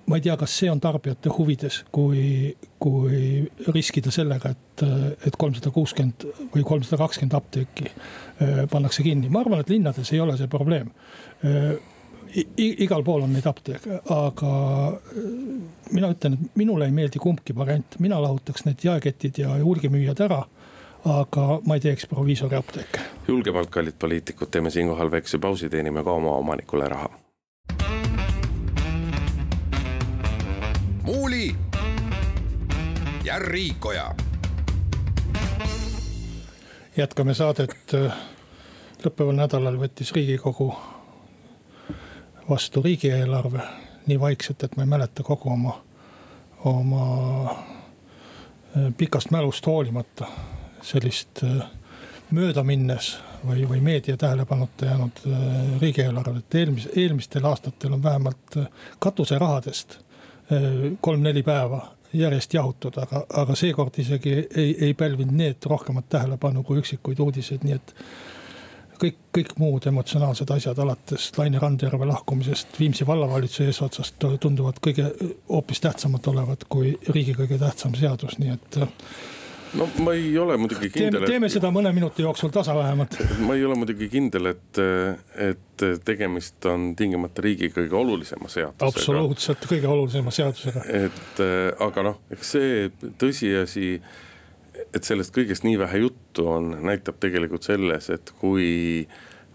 ma 0.06 0.16
ei 0.18 0.24
tea, 0.24 0.36
kas 0.40 0.56
see 0.62 0.70
on 0.72 0.80
tarbijate 0.80 1.32
huvides, 1.34 1.82
kui, 1.92 2.54
kui 2.80 3.44
riskida 3.74 4.12
sellega, 4.14 4.54
et, 4.54 4.84
et 5.26 5.36
kolmsada 5.36 5.72
kuuskümmend 5.74 6.26
või 6.54 6.64
kolmsada 6.66 7.00
kakskümmend 7.02 7.36
apteeki 7.36 7.90
pannakse 8.72 9.04
kinni, 9.04 9.28
ma 9.28 9.44
arvan, 9.44 9.60
et 9.64 9.72
linnades 9.72 10.14
ei 10.14 10.22
ole 10.22 10.38
see 10.40 10.50
probleem 10.50 10.92
igal 12.56 13.02
pool 13.04 13.24
on 13.26 13.32
neid 13.34 13.46
apteeke, 13.50 14.00
aga 14.14 14.54
äh, 14.90 15.26
mina 15.90 16.12
ütlen, 16.14 16.36
et 16.38 16.56
minule 16.60 16.86
ei 16.86 16.94
meeldi 16.94 17.18
kumbki 17.22 17.56
variant, 17.56 17.98
mina 17.98 18.20
lahutaks 18.22 18.64
need 18.68 18.84
jaeketid 18.86 19.42
ja 19.42 19.56
hulgimüüjad 19.58 20.26
ära 20.28 20.44
aga 21.04 21.60
ma 21.64 21.76
ei 21.76 21.80
teeks 21.80 22.06
proviisori 22.06 22.56
apteeke. 22.56 23.00
julgemalt, 23.28 23.70
kallid 23.70 23.96
poliitikud, 23.98 24.50
teeme 24.50 24.70
siinkohal 24.70 25.10
väikse 25.10 25.38
pausi, 25.38 25.68
teenime 25.68 26.04
ka 26.04 26.12
oma 26.12 26.36
omanikule 26.36 26.88
raha. 26.88 27.08
muuli 31.02 31.56
ja 33.24 33.38
Riikoja. 33.38 34.14
jätkame 36.96 37.34
saadet. 37.34 37.92
lõppeval 39.04 39.32
nädalal 39.32 39.78
võttis 39.80 40.12
riigikogu 40.12 40.74
vastu 42.50 42.82
riigieelarve 42.82 43.62
nii 44.06 44.20
vaikselt, 44.20 44.62
et 44.62 44.76
ma 44.76 44.82
ei 44.82 44.90
mäleta 44.90 45.22
kogu 45.22 45.52
oma, 45.52 45.74
oma 46.64 47.04
äh, 47.50 48.88
pikast 48.96 49.30
mälust 49.30 49.66
hoolimata 49.66 50.26
sellist 50.82 51.44
äh, 51.44 51.66
möödaminnes 52.30 53.18
või, 53.46 53.68
või 53.68 53.80
meedia 53.80 54.16
tähelepanuta 54.16 54.86
jäänud 54.86 55.22
äh, 55.26 55.80
riigieelarvet. 55.80 56.54
eelmis-, 56.54 56.90
eelmistel 56.96 57.44
aastatel 57.44 57.92
on 57.92 58.02
vähemalt 58.02 58.58
katuserahadest 58.98 59.98
kolm-neli 61.00 61.42
päeva 61.46 61.84
järjest 62.12 62.54
jahutud, 62.54 62.96
aga, 62.98 63.22
aga 63.38 63.54
seekord 63.54 63.98
isegi 64.02 64.32
ei, 64.56 64.76
ei 64.80 64.94
pälvinud 64.94 65.36
need 65.36 65.66
rohkemat 65.66 66.08
tähelepanu 66.08 66.62
kui 66.66 66.80
üksikuid 66.82 67.22
uudiseid, 67.22 67.62
nii 67.62 67.76
et 67.76 67.94
kõik, 69.00 69.18
kõik 69.36 69.56
muud 69.60 69.86
emotsionaalsed 69.90 70.50
asjad, 70.54 70.78
alates 70.84 71.30
Laine 71.38 71.60
Randjärve 71.62 72.08
lahkumisest 72.10 72.78
Viimsi 72.80 73.06
vallavalitsuse 73.08 73.68
eesotsast 73.70 74.28
tunduvad 74.40 74.80
kõige 74.84 75.10
hoopis 75.48 75.82
tähtsamad 75.84 76.26
olevat 76.32 76.64
kui 76.68 76.94
riigi 77.08 77.36
kõige 77.38 77.60
tähtsam 77.60 77.96
seadus, 77.98 78.38
nii 78.40 78.56
et 78.56 78.80
no 79.78 79.86
ma 80.04 80.14
ei 80.18 80.32
ole 80.38 80.56
muidugi 80.60 80.90
kindel. 80.92 81.24
teeme 81.28 81.48
et... 81.48 81.54
seda 81.54 81.70
mõne 81.74 81.92
minuti 81.94 82.24
jooksul 82.24 82.52
tasa 82.54 82.74
vähemalt. 82.76 83.18
ma 83.46 83.56
ei 83.58 83.64
ole 83.66 83.76
muidugi 83.78 84.08
kindel, 84.12 84.52
et, 84.54 84.80
et 85.50 85.84
tegemist 86.04 86.66
on 86.70 86.90
tingimata 86.98 87.44
riigi 87.44 87.70
kõige 87.74 87.96
olulisema 88.00 88.50
seadusega. 88.50 88.88
absoluutselt 88.90 89.68
kõige 89.70 89.90
olulisema 89.90 90.34
seadusega. 90.34 90.84
et 91.04 91.44
aga 91.86 92.08
noh, 92.10 92.18
eks 92.34 92.56
see 92.56 92.90
tõsiasi 93.20 93.94
et 94.94 95.06
sellest 95.06 95.34
kõigest 95.34 95.64
nii 95.66 95.78
vähe 95.78 96.04
juttu 96.04 96.46
on, 96.50 96.72
näitab 96.86 97.20
tegelikult 97.22 97.66
selles, 97.66 98.10
et 98.10 98.32
kui 98.40 99.06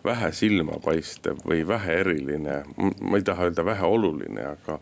vähe 0.06 0.32
silmapaistev 0.32 1.42
või 1.48 1.66
vähe 1.68 2.00
eriline, 2.04 2.62
ma 3.02 3.18
ei 3.20 3.26
taha 3.26 3.50
öelda 3.50 3.66
väheoluline, 3.66 4.46
aga 4.54 4.80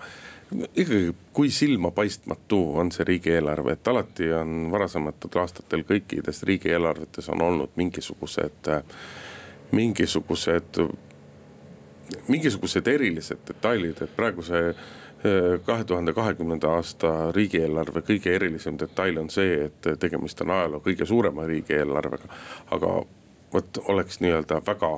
ikkagi, 0.76 1.16
kui 1.34 1.50
silmapaistmatu 1.50 2.60
on 2.80 2.92
see 2.92 3.08
riigieelarve, 3.08 3.78
et 3.78 3.88
alati 3.88 4.30
on 4.36 4.68
varasematel 4.72 5.40
aastatel 5.42 5.86
kõikides 5.88 6.44
riigieelarvetes 6.50 7.30
on 7.34 7.42
olnud 7.42 7.74
mingisugused, 7.80 8.70
mingisugused, 9.72 10.84
mingisugused 12.28 12.88
erilised 12.88 13.42
detailid, 13.48 14.02
et 14.02 14.16
praegu 14.16 14.46
see 14.46 14.74
kahe 15.66 15.84
tuhande 15.88 16.12
kahekümnenda 16.14 16.74
aasta 16.78 17.32
riigieelarve 17.32 18.02
kõige 18.04 18.34
erilisem 18.36 18.76
detail 18.80 19.22
on 19.22 19.30
see, 19.32 19.70
et 19.70 19.88
tegemist 20.00 20.42
on 20.44 20.52
ajaloo 20.52 20.82
kõige 20.84 21.08
suurema 21.08 21.48
riigieelarvega. 21.48 22.28
aga 22.72 22.90
vot 23.54 23.80
oleks 23.88 24.20
nii-öelda 24.20 24.62
väga 24.68 24.90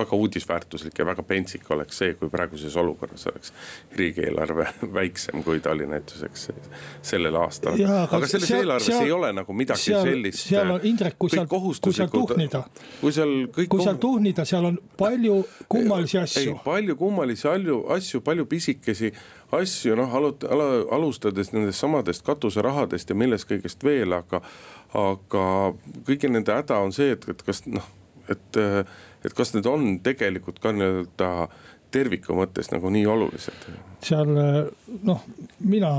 väga 0.00 0.16
uudisväärtuslik 0.16 0.98
ja 0.98 1.06
väga 1.06 1.22
pentsik 1.26 1.70
oleks 1.70 2.00
see, 2.02 2.14
kui 2.18 2.30
praeguses 2.32 2.76
olukorras 2.80 3.26
oleks 3.30 3.52
riigieelarve 3.96 4.66
väiksem, 4.98 5.44
kui 5.46 5.60
ta 5.60 5.74
oli 5.76 5.86
näituseks 5.90 6.48
sellel 7.02 7.36
aastal. 7.40 7.78
aga, 7.78 8.02
aga 8.08 8.30
selles 8.30 8.48
seal, 8.48 8.64
eelarves 8.64 8.90
seal, 8.90 9.06
ei 9.06 9.12
ole 9.16 9.32
nagu 9.36 9.56
midagi 9.56 9.86
seal, 9.90 10.06
sellist. 10.08 10.46
seal 10.48 10.74
on 10.76 10.86
Indrek, 10.90 11.18
kui 11.18 11.32
seal, 11.32 11.48
kui 11.50 11.96
seal 11.96 12.12
tuhnida. 12.12 12.64
kui 13.00 13.12
seal 13.14 13.34
kõik. 13.56 13.72
kui 13.74 13.84
seal 13.84 14.00
tuhnida, 14.02 14.46
seal 14.48 14.70
on 14.72 14.80
palju 15.00 15.42
kummalisi 15.68 16.18
asju. 16.22 16.56
palju 16.64 16.96
kummalisi 17.00 17.48
asju, 17.48 17.84
asju, 17.96 18.24
palju 18.26 18.48
pisikesi 18.50 19.12
asju, 19.52 19.96
noh 19.98 20.14
alut-, 20.14 20.46
alustades 20.94 21.52
nendest 21.54 21.82
samadest 21.82 22.24
katuserahadest 22.26 23.10
ja 23.10 23.18
millest 23.18 23.48
kõigest 23.50 23.84
veel, 23.84 24.14
aga. 24.16 24.42
aga 24.96 25.44
kõigi 26.06 26.30
nende 26.30 26.54
häda 26.54 26.80
on 26.82 26.94
see, 26.94 27.12
et, 27.14 27.26
et 27.30 27.42
kas 27.46 27.62
noh, 27.70 27.86
et 28.30 28.60
et 29.24 29.36
kas 29.36 29.54
need 29.54 29.68
on 29.68 30.00
tegelikult 30.04 30.60
ka 30.62 30.72
nii-öelda 30.76 31.30
terviku 31.90 32.36
mõttes 32.38 32.70
nagu 32.72 32.90
nii 32.90 33.06
olulised? 33.06 33.70
seal 34.04 34.34
noh, 35.04 35.24
mina 35.60 35.94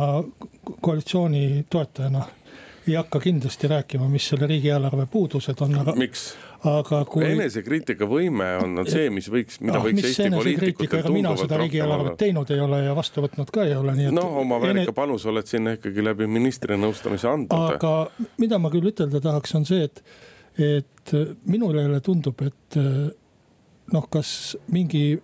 koalitsiooni 0.82 1.66
toetajana 1.70 2.26
ei 2.88 2.96
hakka 2.96 3.20
kindlasti 3.20 3.68
rääkima, 3.68 4.08
mis 4.10 4.28
selle 4.30 4.48
riigieelarve 4.48 5.06
puudused 5.12 5.60
on, 5.62 5.76
aga. 5.84 5.94
miks? 5.96 6.32
aga 6.66 7.02
kui. 7.10 7.26
enesekriitika 7.26 8.06
võime 8.10 8.48
on, 8.62 8.76
on 8.84 8.90
see, 8.90 9.10
mis 9.14 9.28
võiks, 9.34 9.58
mida 9.66 9.80
ah, 9.80 9.86
võiks 9.86 10.06
Eesti 10.06 10.30
poliitikutel 10.30 11.02
tunduvalt 11.02 11.16
mina 11.16 11.34
seda 11.40 11.58
riigieelarvet 11.62 12.18
teinud 12.22 12.52
ei 12.54 12.62
ole 12.62 12.84
ja 12.86 12.96
vastu 12.98 13.24
võtnud 13.26 13.54
ka 13.54 13.66
ei 13.66 13.74
ole, 13.78 13.96
nii 13.98 14.10
et. 14.12 14.16
no 14.18 14.28
oma 14.44 14.60
väärika 14.62 14.90
ene... 14.90 14.98
panuse 14.98 15.30
oled 15.32 15.50
sinna 15.50 15.74
ikkagi 15.78 16.06
läbi 16.06 16.30
ministri 16.30 16.78
nõustamise 16.78 17.30
andnud. 17.32 17.78
aga 17.78 17.96
mida 18.42 18.62
ma 18.62 18.74
küll 18.74 18.92
ütelda 18.94 19.22
tahaks, 19.24 19.56
on 19.58 19.66
see, 19.70 19.90
et, 19.90 20.04
et 20.60 21.14
minule 21.46 22.00
tundub, 22.04 22.42
et 22.46 22.78
noh, 23.92 24.08
kas 24.12 24.58
mingi 24.72 25.20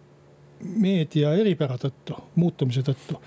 meedia 0.61 1.33
eripära 1.37 1.77
tõttu, 1.81 2.15
muutumise 2.35 2.83
tõttu 2.87 3.19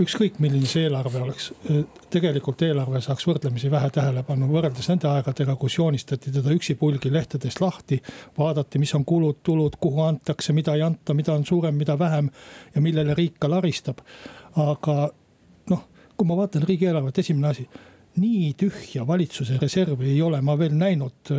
ükskõik 0.00 0.38
milline 0.40 0.68
see 0.68 0.86
eelarve 0.86 1.20
oleks, 1.20 1.50
tegelikult 2.12 2.62
eelarve 2.64 3.00
saaks 3.04 3.26
võrdlemisi 3.28 3.70
vähe 3.72 3.90
tähelepanu 3.92 4.48
võrreldes 4.50 4.88
nende 4.88 5.08
aegadega, 5.10 5.56
kus 5.60 5.76
joonistati 5.78 6.32
teda 6.32 6.52
üksipulgi 6.54 7.12
lehtedest 7.12 7.60
lahti. 7.60 8.00
vaadati, 8.38 8.78
mis 8.78 8.94
on 8.94 9.04
kulud-tulud, 9.04 9.76
kuhu 9.80 10.02
antakse, 10.06 10.52
mida 10.52 10.74
ei 10.74 10.82
anta, 10.82 11.14
mida 11.14 11.34
on 11.34 11.44
suurem, 11.46 11.76
mida 11.76 11.98
vähem 11.98 12.30
ja 12.74 12.80
millele 12.80 13.14
riik 13.14 13.38
ka 13.38 13.50
laristab. 13.50 14.00
aga 14.56 15.10
noh, 15.70 15.88
kui 16.16 16.26
ma 16.26 16.36
vaatan 16.36 16.62
riigieelarvet, 16.68 17.18
esimene 17.18 17.48
asi 17.48 17.68
nii 18.20 18.52
tühja 18.60 19.06
valitsuse 19.06 19.56
reservi 19.62 20.10
ei 20.10 20.22
ole 20.22 20.40
ma 20.44 20.58
veel 20.58 20.74
näinud 20.76 21.32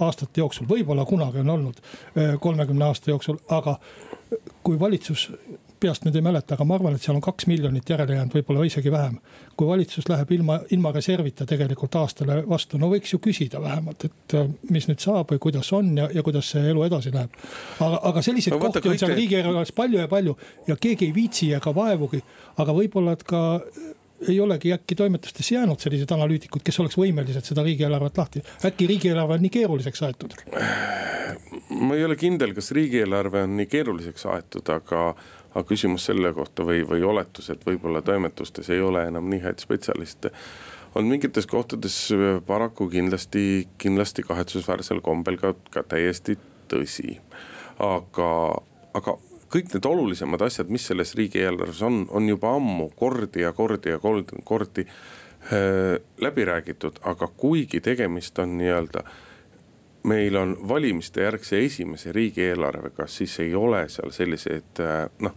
aastate 0.00 0.40
jooksul, 0.40 0.68
võib-olla 0.70 1.04
kunagi 1.08 1.42
on 1.42 1.50
olnud 1.56 1.80
kolmekümne 2.40 2.84
aasta 2.86 3.10
jooksul, 3.10 3.40
aga 3.50 3.78
kui 4.62 4.78
valitsus 4.80 5.28
peast 5.80 6.04
nüüd 6.04 6.16
ei 6.18 6.24
mäleta, 6.24 6.54
aga 6.54 6.64
ma 6.68 6.76
arvan, 6.76 6.96
et 6.96 7.04
seal 7.04 7.16
on 7.16 7.24
kaks 7.24 7.46
miljonit 7.48 7.88
järele 7.88 8.18
jäänud, 8.18 8.34
võib-olla 8.36 8.66
isegi 8.68 8.92
vähem. 8.92 9.18
kui 9.56 9.68
valitsus 9.68 10.06
läheb 10.08 10.30
ilma, 10.32 10.54
ilma 10.72 10.88
reservita 10.92 11.44
tegelikult 11.48 11.96
aastale 12.00 12.38
vastu, 12.48 12.78
no 12.80 12.88
võiks 12.88 13.12
ju 13.12 13.18
küsida 13.20 13.60
vähemalt, 13.60 14.06
et 14.08 14.34
äh, 14.38 14.46
mis 14.72 14.88
nüüd 14.88 15.02
saab 15.04 15.32
või 15.32 15.40
kuidas 15.46 15.68
on 15.76 15.90
ja, 15.98 16.08
ja 16.14 16.22
kuidas 16.24 16.48
see 16.54 16.70
elu 16.70 16.84
edasi 16.86 17.12
läheb. 17.12 17.36
aga, 17.80 18.00
aga 18.12 18.22
selliseid 18.24 18.56
no, 18.56 18.60
kohti 18.62 18.88
on 18.88 19.00
seal 19.00 19.14
riigieelarves 19.16 19.72
palju 19.76 20.00
ja 20.00 20.08
palju 20.08 20.36
ja 20.68 20.76
keegi 20.80 21.10
ei 21.10 21.14
viitsi 21.16 21.50
ega 21.56 21.74
vaevugi, 21.76 22.22
aga 22.56 22.76
võib-olla, 22.76 23.16
et 23.16 23.24
ka 23.28 23.42
ei 24.28 24.40
olegi 24.40 24.72
äkki 24.72 24.94
toimetustesse 24.94 25.54
jäänud 25.54 25.80
sellised 25.80 26.10
analüütikud, 26.14 26.62
kes 26.64 26.80
oleks 26.80 26.98
võimelised 27.00 27.46
seda 27.46 27.64
riigieelarvet 27.66 28.18
lahti, 28.20 28.42
äkki 28.68 28.88
riigieelarve 28.90 29.38
on 29.38 29.44
nii 29.46 29.52
keeruliseks 29.58 30.02
aetud? 30.08 30.36
ma 31.80 31.96
ei 31.96 32.04
ole 32.04 32.16
kindel, 32.20 32.54
kas 32.56 32.72
riigieelarve 32.76 33.44
on 33.46 33.56
nii 33.60 33.68
keeruliseks 33.70 34.26
aetud, 34.34 34.68
aga 34.74 35.12
aga 35.50 35.64
küsimus 35.66 36.04
selle 36.06 36.30
kohta 36.34 36.62
või, 36.62 36.84
või 36.86 37.02
oletus, 37.02 37.48
et 37.50 37.64
võib-olla 37.66 38.04
toimetustes 38.06 38.68
ei 38.70 38.80
ole 38.80 39.02
enam 39.10 39.26
nii 39.30 39.40
häid 39.42 39.62
spetsialiste 39.62 40.30
on 40.94 41.06
mingites 41.06 41.46
kohtades 41.46 41.96
paraku 42.46 42.88
kindlasti, 42.90 43.68
kindlasti 43.78 44.22
kahetsusväärsel 44.26 45.00
kombel 45.00 45.38
ka, 45.38 45.54
ka 45.70 45.82
täiesti 45.86 46.38
tõsi. 46.70 47.18
aga, 47.78 48.30
aga 48.94 49.16
kõik 49.50 49.72
need 49.74 49.86
olulisemad 49.86 50.42
asjad, 50.46 50.68
mis 50.70 50.86
selles 50.86 51.14
riigieelarves 51.18 51.82
on, 51.82 52.04
on 52.10 52.28
juba 52.28 52.54
ammu 52.56 52.90
kordi 52.96 53.42
ja 53.42 53.52
kordi 53.52 53.90
ja 53.90 53.98
kordi, 53.98 54.44
kordi 54.44 54.86
äh, 54.86 55.98
läbi 56.22 56.44
räägitud, 56.44 57.02
aga 57.02 57.28
kuigi 57.36 57.80
tegemist 57.80 58.38
on 58.38 58.58
nii-öelda 58.58 59.04
äh, 59.06 59.18
meil 60.02 60.36
on 60.36 60.56
valimiste 60.68 61.22
järgse 61.22 61.64
esimese 61.64 62.12
riigieelarvega, 62.12 63.06
siis 63.06 63.40
ei 63.40 63.54
ole 63.54 63.88
seal 63.88 64.10
selliseid 64.10 64.80
äh, 64.80 65.08
noh. 65.20 65.34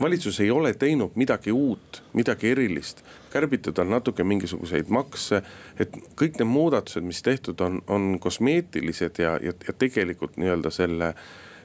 valitsus 0.00 0.40
ei 0.40 0.50
ole 0.50 0.74
teinud 0.74 1.14
midagi 1.14 1.52
uut, 1.52 2.02
midagi 2.12 2.50
erilist, 2.50 3.04
kärbitud 3.30 3.78
on 3.78 3.90
natuke 3.90 4.24
mingisuguseid 4.24 4.88
makse. 4.88 5.42
et 5.78 5.96
kõik 6.20 6.38
need 6.38 6.50
muudatused, 6.50 7.02
mis 7.02 7.22
tehtud 7.22 7.60
on, 7.60 7.82
on 7.86 8.18
kosmeetilised 8.20 9.18
ja, 9.18 9.38
ja, 9.42 9.52
ja 9.66 9.72
tegelikult 9.78 10.36
nii-öelda 10.36 10.70
selle, 10.70 11.14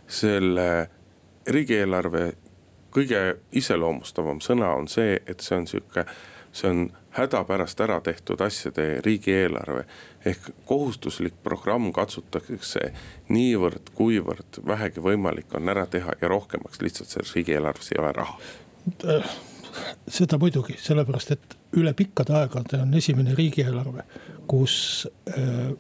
selle 0.10 0.90
riigieelarve 1.48 2.34
kõige 2.94 3.22
iseloomustavam 3.52 4.42
sõna 4.42 4.74
on 4.76 4.88
see, 4.90 5.20
et 5.30 5.46
see 5.46 5.58
on 5.58 5.68
sihuke 5.70 6.06
see 6.52 6.70
on 6.70 6.92
hädapärast 7.10 7.80
ära 7.82 8.02
tehtud 8.02 8.42
asjade 8.42 9.02
riigieelarve. 9.06 9.86
ehk 10.26 10.50
kohustuslik 10.66 11.34
programm 11.44 11.92
katsutakse 11.94 12.94
niivõrd, 13.30 13.94
kuivõrd 13.96 14.60
vähegi 14.68 15.00
võimalik 15.00 15.54
on 15.56 15.70
ära 15.70 15.86
teha 15.86 16.14
ja 16.22 16.28
rohkemaks 16.28 16.82
lihtsalt 16.82 17.10
selles 17.10 17.36
riigieelarves 17.36 17.92
ei 17.92 18.02
ole 18.02 18.12
raha. 18.12 18.40
seda 20.08 20.38
muidugi, 20.38 20.76
sellepärast 20.78 21.32
et 21.32 21.58
üle 21.78 21.94
pikkade 21.94 22.34
aegade 22.34 22.82
on 22.82 22.94
esimene 22.94 23.36
riigieelarve, 23.36 24.04
kus 24.48 25.08
äh, 25.30 25.72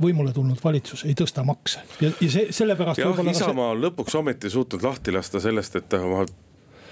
võimule 0.00 0.32
tulnud 0.32 0.60
valitsus 0.64 1.04
ei 1.08 1.14
tõsta 1.18 1.44
makse 1.44 1.82
ja, 2.00 2.10
ja 2.20 2.30
see 2.30 2.48
sellepärast. 2.54 3.02
jah, 3.02 3.20
Isamaa 3.30 3.70
on 3.74 3.84
lõpuks 3.84 4.18
ometi 4.18 4.50
suutnud 4.50 4.82
lahti 4.82 5.14
lasta 5.14 5.40
sellest, 5.40 5.76
et 5.76 5.88
ta 5.88 6.02
oma 6.04 6.24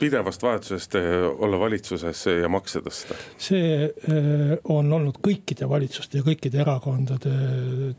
pidevast 0.02 0.42
vajadusest 0.42 0.94
eh, 0.98 1.06
olla 1.44 1.58
valitsuses 1.60 2.24
ja 2.42 2.48
makse 2.50 2.82
tõsta? 2.84 3.16
see 3.40 3.86
eh, 3.86 4.54
on 4.74 4.90
olnud 4.92 5.20
kõikide 5.22 5.68
valitsuste 5.70 6.18
ja 6.18 6.26
kõikide 6.26 6.62
erakondade 6.64 7.32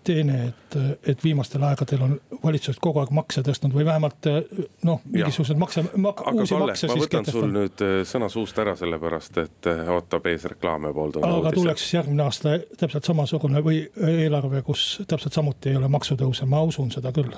teene, 0.04 0.40
et, 0.50 0.78
et 1.14 1.24
viimastel 1.24 1.64
aegadel 1.68 2.04
on 2.08 2.18
valitsused 2.44 2.82
kogu 2.84 3.04
aeg 3.04 3.14
makse 3.16 3.44
tõstnud 3.46 3.76
või 3.76 3.88
vähemalt 3.88 4.30
eh, 4.32 4.42
noh, 4.88 5.02
mingisugused 5.06 5.60
makse 5.60 5.86
mak,. 5.96 6.26
aga 6.34 6.48
Kalle, 6.54 6.76
ma 6.76 7.00
võtan 7.06 7.32
sul 7.32 7.50
nüüd 7.54 7.86
sõna 8.10 8.30
suust 8.34 8.60
ära, 8.60 8.76
sellepärast 8.80 9.40
et 9.44 9.72
ootab 9.96 10.28
ees 10.32 10.48
reklaam 10.52 10.90
ja 10.90 10.94
pool 10.96 11.16
tundi. 11.16 11.30
aga 11.30 11.56
tuleks 11.56 11.88
järgmine 11.96 12.28
aasta 12.28 12.60
täpselt 12.80 13.08
samasugune 13.08 13.64
või 13.64 13.84
eelarve, 13.96 14.64
kus 14.68 15.02
täpselt 15.08 15.36
samuti 15.36 15.72
ei 15.72 15.80
ole 15.80 15.92
maksutõuse, 15.92 16.48
ma 16.50 16.64
usun 16.68 16.92
seda 16.94 17.16
küll. 17.16 17.32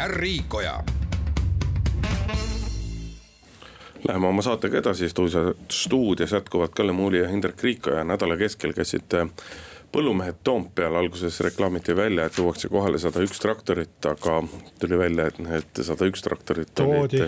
Ja 0.00 0.08
Riikoja. 0.08 0.84
Läheme 4.08 4.26
oma 4.26 4.42
saatega 4.42 4.78
edasi, 4.78 5.08
stuudios 5.70 6.32
jätkuvad 6.32 6.68
Kalle 6.68 6.92
Muuli 6.92 7.18
ja 7.18 7.28
Hindrek 7.28 7.62
Riikoja, 7.62 8.04
nädala 8.04 8.36
keskel 8.40 8.72
käisid 8.72 9.12
äh, 9.14 9.28
põllumehed 9.92 10.40
Toompeal, 10.44 10.96
alguses 10.96 11.40
reklaamiti 11.44 11.96
välja, 11.96 12.24
et 12.24 12.38
tuuakse 12.38 12.70
kohale 12.72 12.98
sada 12.98 13.20
üks 13.20 13.42
traktorit, 13.44 13.98
aga 14.08 14.38
tuli 14.80 14.98
välja, 14.98 15.26
et 15.28 15.42
need 15.44 15.82
sada 15.84 16.08
üks 16.08 16.24
traktorit 16.24 16.72
toodi. 16.74 17.26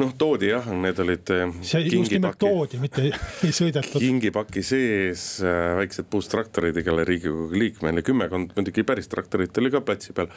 Noh, 0.00 0.12
toodi 0.18 0.50
jah, 0.52 0.68
need 0.76 1.00
olid. 1.02 1.32
See 1.66 1.82
just 1.88 2.14
nimelt 2.14 2.38
toodi, 2.40 2.80
mitte 2.82 3.04
ei 3.10 3.54
sõidetud. 3.54 3.98
kingipaki 4.02 4.64
sees 4.66 5.26
äh, 5.44 5.74
väiksed 5.80 6.08
puustraktorid 6.12 6.78
igale 6.82 7.06
riigikogu 7.08 7.58
liikmele, 7.58 8.04
kümmekond 8.06 8.56
muidugi 8.56 8.86
päris 8.88 9.10
traktorit 9.12 9.58
oli 9.60 9.72
ka 9.74 9.82
platsi 9.84 10.16
peal, 10.16 10.30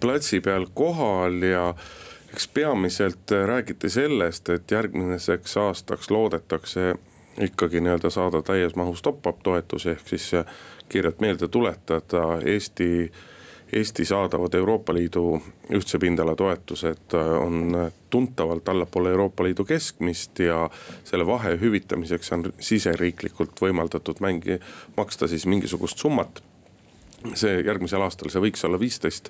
platsi 0.00 0.42
peal 0.44 0.68
kohal 0.74 1.40
ja 1.46 1.64
eks 2.32 2.48
peamiselt 2.52 3.32
räägiti 3.48 3.88
sellest, 3.90 4.50
et 4.52 4.70
järgmiseks 4.70 5.56
aastaks 5.56 6.10
loodetakse 6.12 6.92
ikkagi 7.40 7.80
nii-öelda 7.80 8.10
saada 8.10 8.42
täies 8.42 8.74
mahus 8.76 9.02
top-up 9.02 9.42
toetusi, 9.42 9.94
ehk 9.94 10.08
siis 10.08 10.32
äh, 10.34 10.44
kiirelt 10.88 11.20
meelde 11.20 11.48
tuletada 11.48 12.40
Eesti. 12.44 13.12
Eesti 13.72 14.04
saadavad 14.04 14.54
Euroopa 14.54 14.94
Liidu 14.94 15.42
ühtse 15.76 15.98
pindala 15.98 16.32
toetused 16.36 17.14
äh, 17.14 17.32
on 17.40 17.90
tuntavalt 18.10 18.68
allapoole 18.68 19.10
Euroopa 19.10 19.44
Liidu 19.44 19.64
keskmist 19.64 20.38
ja 20.38 20.70
selle 21.04 21.26
vahe 21.26 21.52
hüvitamiseks 21.60 22.32
on 22.32 22.46
siseriiklikult 22.60 23.60
võimaldatud 23.60 24.22
mängi, 24.24 24.56
maksta 24.96 25.28
siis 25.28 25.44
mingisugust 25.46 26.00
summat. 26.00 26.40
See 27.34 27.60
järgmisel 27.66 28.00
aastal, 28.00 28.30
see 28.32 28.40
võiks 28.40 28.64
olla 28.64 28.80
viisteist 28.80 29.28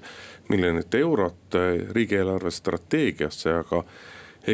miljonit 0.52 0.94
eurot 0.94 1.58
äh, 1.58 1.82
riigieelarve 1.90 2.54
strateegiasse, 2.54 3.58
aga 3.64 3.82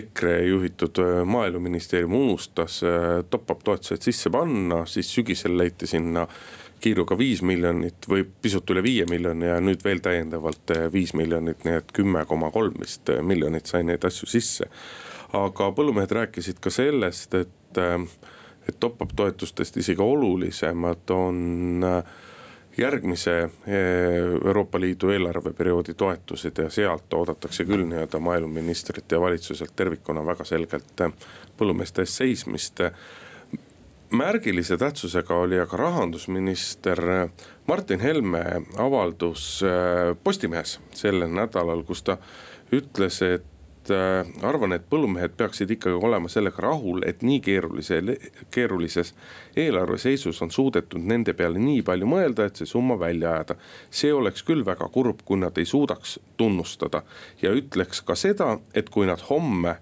EKRE 0.00 0.38
juhitud 0.48 1.04
äh, 1.04 1.22
maaeluministeerium 1.28 2.16
unustas 2.22 2.80
top-up 3.30 3.60
toetused 3.68 4.08
sisse 4.08 4.32
panna, 4.32 4.86
siis 4.88 5.12
sügisel 5.12 5.58
leiti 5.60 5.86
sinna 5.86 6.24
kiiruga 6.84 7.16
viis 7.18 7.40
miljonit 7.46 8.08
või 8.10 8.24
pisut 8.24 8.70
üle 8.74 8.82
viie 8.84 9.06
miljoni 9.10 9.48
ja 9.48 9.56
nüüd 9.64 9.84
veel 9.84 10.02
täiendavalt 10.04 10.74
äh, 10.76 10.86
viis 10.92 11.14
miljonit, 11.16 11.64
nii 11.64 11.80
et 11.80 11.94
kümme 11.96 12.26
koma 12.28 12.52
kolm 12.54 12.76
vist 12.80 13.10
miljonit 13.22 13.70
sai 13.70 13.82
neid 13.88 14.04
asju 14.04 14.28
sisse. 14.30 14.68
aga 15.34 15.72
põllumehed 15.74 16.12
rääkisid 16.14 16.60
ka 16.62 16.70
sellest, 16.70 17.34
et, 17.34 17.80
et 18.68 18.76
top-up 18.80 19.16
toetustest 19.16 19.76
isegi 19.82 20.02
olulisemad 20.02 21.10
on 21.10 21.74
järgmise 22.78 23.42
eh, 23.66 24.34
Euroopa 24.44 24.80
Liidu 24.80 25.10
eelarveperioodi 25.10 25.94
toetused 25.94 26.58
ja 26.58 26.70
sealt 26.70 27.12
oodatakse 27.14 27.64
küll 27.64 27.86
nii-öelda 27.86 28.18
maaeluministrit 28.20 29.12
ja 29.12 29.20
valitsuselt 29.20 29.76
tervikuna 29.76 30.24
väga 30.26 30.44
selgelt 30.44 31.00
eh, 31.06 31.12
põllumeeste 31.58 32.02
eest 32.02 32.22
seismist. 32.22 32.82
Märgilise 34.14 34.76
tähtsusega 34.76 35.34
oli 35.34 35.58
aga 35.60 35.76
rahandusminister 35.76 37.00
Martin 37.66 38.00
Helme 38.00 38.44
avaldus 38.78 39.64
Postimehes 40.24 40.78
sellel 40.94 41.32
nädalal, 41.34 41.82
kus 41.82 42.02
ta 42.02 42.18
ütles, 42.72 43.20
et 43.22 43.90
äh, 43.90 44.26
arvan, 44.42 44.74
et 44.76 44.86
põllumehed 44.90 45.36
peaksid 45.38 45.70
ikkagi 45.76 45.98
olema 46.06 46.28
sellega 46.32 46.62
rahul, 46.64 47.02
et 47.06 47.22
nii 47.22 47.40
keerulise, 47.44 48.00
keerulises 48.54 49.14
eelarveseisus 49.56 50.42
on 50.42 50.52
suudetud 50.54 51.02
nende 51.02 51.34
peale 51.36 51.62
nii 51.62 51.82
palju 51.86 52.08
mõelda, 52.08 52.48
et 52.48 52.60
see 52.60 52.70
summa 52.70 52.98
välja 53.00 53.34
ajada. 53.34 53.56
see 53.90 54.12
oleks 54.12 54.42
küll 54.42 54.64
väga 54.66 54.88
kurb, 54.92 55.24
kui 55.24 55.40
nad 55.40 55.58
ei 55.58 55.66
suudaks 55.68 56.18
tunnustada 56.36 57.02
ja 57.42 57.52
ütleks 57.52 58.04
ka 58.04 58.14
seda, 58.18 58.58
et 58.74 58.90
kui 58.90 59.06
nad 59.06 59.22
homme 59.30 59.78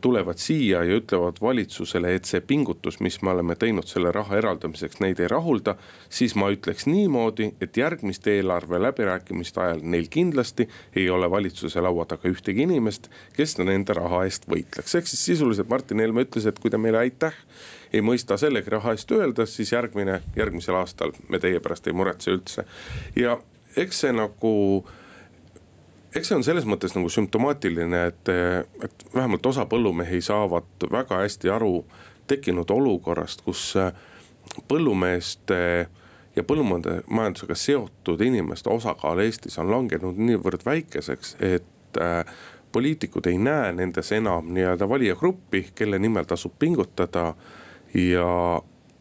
tulevad 0.00 0.38
siia 0.38 0.84
ja 0.84 0.96
ütlevad 0.96 1.40
valitsusele, 1.42 2.14
et 2.14 2.28
see 2.28 2.40
pingutus, 2.40 3.00
mis 3.00 3.18
me 3.22 3.30
oleme 3.30 3.56
teinud 3.58 3.88
selle 3.90 4.12
raha 4.12 4.36
eraldamiseks, 4.38 5.00
neid 5.00 5.20
ei 5.20 5.28
rahulda. 5.28 5.76
siis 6.08 6.34
ma 6.34 6.50
ütleks 6.50 6.86
niimoodi, 6.86 7.52
et 7.60 7.76
järgmiste 7.76 8.36
eelarve 8.36 8.82
läbirääkimiste 8.82 9.60
ajal 9.60 9.80
neil 9.82 10.08
kindlasti 10.10 10.68
ei 10.96 11.10
ole 11.10 11.30
valitsuse 11.30 11.80
laua 11.80 12.04
taga 12.04 12.28
ühtegi 12.28 12.62
inimest, 12.62 13.10
kes 13.36 13.58
nende 13.58 13.94
raha 13.94 14.24
eest 14.24 14.48
võitleks, 14.48 14.94
ehk 14.94 15.06
siis 15.06 15.24
sisuliselt 15.24 15.68
Martin 15.68 16.00
Helme 16.00 16.26
ütles, 16.26 16.46
et 16.46 16.58
kui 16.58 16.70
te 16.70 16.78
meile 16.78 16.98
aitäh 16.98 17.34
ei 17.92 18.00
mõista 18.00 18.38
sellegi 18.40 18.70
raha 18.70 18.94
eest 18.96 19.10
öelda, 19.12 19.46
siis 19.46 19.72
järgmine, 19.72 20.20
järgmisel 20.36 20.78
aastal 20.78 21.12
me 21.28 21.38
teie 21.38 21.60
pärast 21.60 21.86
ei 21.86 21.96
muretse 21.96 22.30
üldse. 22.30 22.64
ja 23.16 23.38
eks 23.76 24.04
see 24.04 24.12
nagu 24.12 24.52
eks 26.16 26.28
see 26.28 26.36
on 26.36 26.44
selles 26.44 26.66
mõttes 26.68 26.94
nagu 26.96 27.08
sümptomaatiline, 27.12 28.06
et, 28.12 28.32
et 28.84 29.04
vähemalt 29.14 29.46
osa 29.46 29.66
põllumehi 29.68 30.20
saavad 30.24 30.86
väga 30.92 31.22
hästi 31.24 31.50
aru 31.52 31.82
tekkinud 32.30 32.70
olukorrast, 32.70 33.42
kus 33.46 33.72
põllumeeste 34.68 35.58
ja 36.36 36.44
põllumajandusega 36.44 37.56
seotud 37.58 38.20
inimeste 38.24 38.70
osakaal 38.72 39.20
Eestis 39.24 39.58
on 39.60 39.70
langenud 39.70 40.18
niivõrd 40.18 40.64
väikeseks, 40.66 41.36
et 41.40 42.00
äh, 42.00 42.24
poliitikud 42.72 43.26
ei 43.28 43.38
näe 43.38 43.72
nendes 43.76 44.12
enam 44.16 44.48
nii-öelda 44.54 44.88
valijagruppi, 44.88 45.66
kelle 45.74 45.98
nimel 46.00 46.24
tasub 46.28 46.54
pingutada 46.58 47.34
ja 47.94 48.28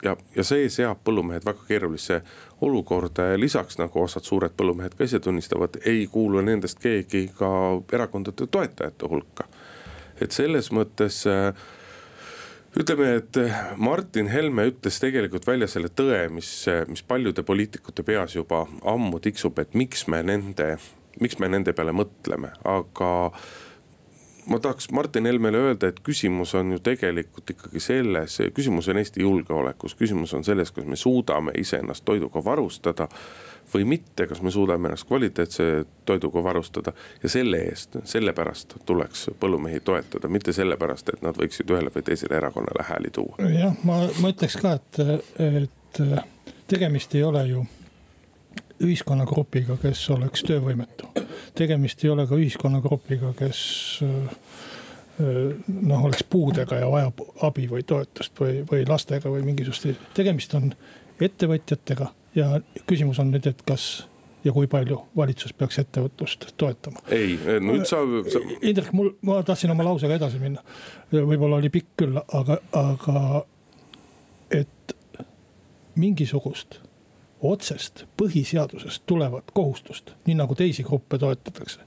ja, 0.04 0.16
ja 0.36 0.44
see 0.44 0.70
seab 0.70 1.04
põllumehed 1.06 1.46
väga 1.46 1.68
keerulisse 1.68 2.22
olukorda 2.62 3.32
ja 3.32 3.40
lisaks 3.40 3.78
nagu 3.82 4.04
osad 4.04 4.26
suured 4.28 4.56
põllumehed 4.58 4.96
ka 4.98 5.08
ise 5.08 5.20
tunnistavad, 5.20 5.82
ei 5.86 6.08
kuulu 6.12 6.42
nendest 6.46 6.82
keegi 6.82 7.28
ka 7.38 7.52
erakondade 7.94 8.48
toetajate 8.48 9.12
hulka. 9.12 9.48
et 10.22 10.32
selles 10.32 10.72
mõttes 10.72 11.24
äh, 11.28 11.54
ütleme, 12.80 13.16
et 13.16 13.38
Martin 13.78 14.28
Helme 14.28 14.68
ütles 14.72 15.00
tegelikult 15.02 15.48
välja 15.48 15.68
selle 15.68 15.90
tõe, 15.90 16.28
mis, 16.30 16.52
mis 16.88 17.04
paljude 17.04 17.44
poliitikute 17.44 18.04
peas 18.04 18.36
juba 18.36 18.66
ammu 18.88 19.20
tiksub, 19.20 19.60
et 19.60 19.74
miks 19.74 20.08
me 20.08 20.22
nende, 20.24 20.76
miks 21.20 21.40
me 21.40 21.50
nende 21.52 21.74
peale 21.74 21.96
mõtleme, 21.96 22.54
aga 22.64 23.12
ma 24.52 24.60
tahaks 24.60 24.90
Martin 24.92 25.26
Helmele 25.26 25.58
öelda, 25.58 25.88
et 25.88 26.00
küsimus 26.04 26.56
on 26.60 26.76
ju 26.76 26.80
tegelikult 26.84 27.54
ikkagi 27.54 27.80
selles, 27.80 28.38
küsimus 28.54 28.90
on 28.92 29.00
Eesti 29.00 29.24
julgeolekus, 29.24 29.96
küsimus 29.96 30.34
on 30.38 30.44
selles, 30.44 30.72
kas 30.76 30.86
me 30.86 31.00
suudame 31.00 31.56
iseennast 31.58 32.06
toiduga 32.06 32.44
varustada 32.46 33.08
või 33.74 33.86
mitte, 33.88 34.28
kas 34.28 34.42
me 34.44 34.52
suudame 34.52 34.90
ennast 34.90 35.08
kvaliteetse 35.08 35.68
toiduga 36.06 36.44
varustada. 36.44 36.94
ja 37.24 37.30
selle 37.30 37.64
eest, 37.72 37.96
sellepärast 38.04 38.76
tuleks 38.86 39.30
põllumehi 39.40 39.80
toetada, 39.80 40.28
mitte 40.28 40.54
sellepärast, 40.54 41.10
et 41.14 41.22
nad 41.22 41.38
võiksid 41.38 41.72
ühele 41.72 41.94
või 41.96 42.04
teisele 42.04 42.36
erakonnale 42.38 42.88
hääli 42.90 43.12
tuua. 43.12 43.36
jah, 43.60 43.78
ma, 43.84 44.04
ma 44.20 44.34
ütleks 44.34 44.60
ka, 44.62 44.76
et, 44.80 45.00
et 45.40 46.04
tegemist 46.68 47.16
ei 47.16 47.24
ole 47.24 47.46
ju 47.48 47.66
ühiskonnagrupiga, 48.82 49.78
kes 49.82 50.04
oleks 50.14 50.46
töövõimetu. 50.48 51.10
tegemist 51.56 52.04
ei 52.04 52.10
ole 52.10 52.28
ka 52.28 52.40
ühiskonnagrupiga, 52.40 53.34
kes 53.38 53.62
noh, 55.22 56.04
oleks 56.06 56.24
puudega 56.30 56.80
ja 56.82 56.88
vajab 56.92 57.22
abi 57.48 57.68
või 57.70 57.84
toetust 57.88 58.40
või, 58.40 58.62
või 58.72 58.86
lastega 58.88 59.30
või 59.30 59.44
mingisugust, 59.46 59.88
tegemist 60.18 60.54
on 60.58 60.72
ettevõtjatega 61.22 62.08
ja 62.36 62.48
küsimus 62.90 63.20
on 63.22 63.32
nüüd, 63.34 63.48
et 63.48 63.62
kas 63.68 64.08
ja 64.44 64.54
kui 64.56 64.68
palju 64.68 64.98
valitsus 65.18 65.54
peaks 65.54 65.80
ettevõtlust 65.84 66.48
toetama. 66.58 67.04
ei, 67.14 67.38
nüüd 67.62 67.86
sa, 67.90 68.02
sa.... 68.32 68.42
Indrek, 68.62 68.92
mul, 68.98 69.14
ma 69.28 69.42
tahtsin 69.46 69.74
oma 69.74 69.86
lausega 69.86 70.18
edasi 70.18 70.42
minna. 70.42 70.64
võib-olla 71.14 71.60
oli 71.62 71.70
pikk 71.74 71.92
küll, 72.04 72.18
aga, 72.18 72.58
aga 72.78 73.44
et 74.52 74.96
mingisugust 76.00 76.80
otsest 77.42 78.06
põhiseadusest 78.18 79.04
tulevat 79.06 79.52
kohustust, 79.54 80.14
nii 80.26 80.36
nagu 80.38 80.56
teisi 80.56 80.84
gruppe 80.84 81.18
toetatakse, 81.18 81.80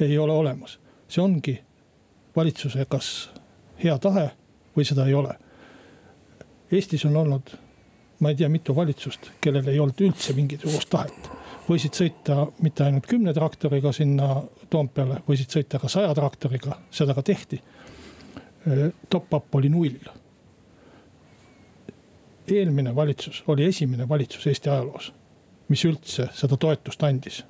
ei 0.00 0.18
ole 0.18 0.32
olemas. 0.32 0.78
see 1.08 1.22
ongi 1.22 1.60
valitsuse 2.36 2.84
kas 2.88 3.30
hea 3.82 3.98
tahe 3.98 4.30
või 4.76 4.84
seda 4.86 5.06
ei 5.06 5.14
ole. 5.14 5.34
Eestis 6.72 7.04
on 7.04 7.16
olnud, 7.16 7.50
ma 8.20 8.30
ei 8.30 8.36
tea, 8.38 8.48
mitu 8.48 8.76
valitsust, 8.76 9.32
kellel 9.40 9.66
ei 9.68 9.80
olnud 9.80 10.00
üldse 10.00 10.32
mingisugust 10.32 10.90
tahet. 10.90 11.30
võisid 11.68 11.94
sõita 11.94 12.46
mitte 12.62 12.84
ainult 12.84 13.06
kümne 13.06 13.34
traktoriga 13.34 13.92
sinna 13.92 14.42
Toompeale, 14.70 15.22
võisid 15.26 15.50
sõita 15.50 15.78
ka 15.78 15.88
saja 15.88 16.14
traktoriga, 16.14 16.78
seda 16.90 17.14
ka 17.14 17.22
tehti. 17.22 17.60
Top-up 19.10 19.54
oli 19.54 19.68
null 19.68 20.19
eelmine 22.56 22.94
valitsus 22.96 23.42
oli 23.46 23.64
esimene 23.64 24.08
valitsus 24.08 24.46
Eesti 24.46 24.70
ajaloos, 24.70 25.12
mis 25.68 25.84
üldse 25.84 26.28
seda 26.34 26.56
toetust 26.56 27.02
andis 27.06 27.44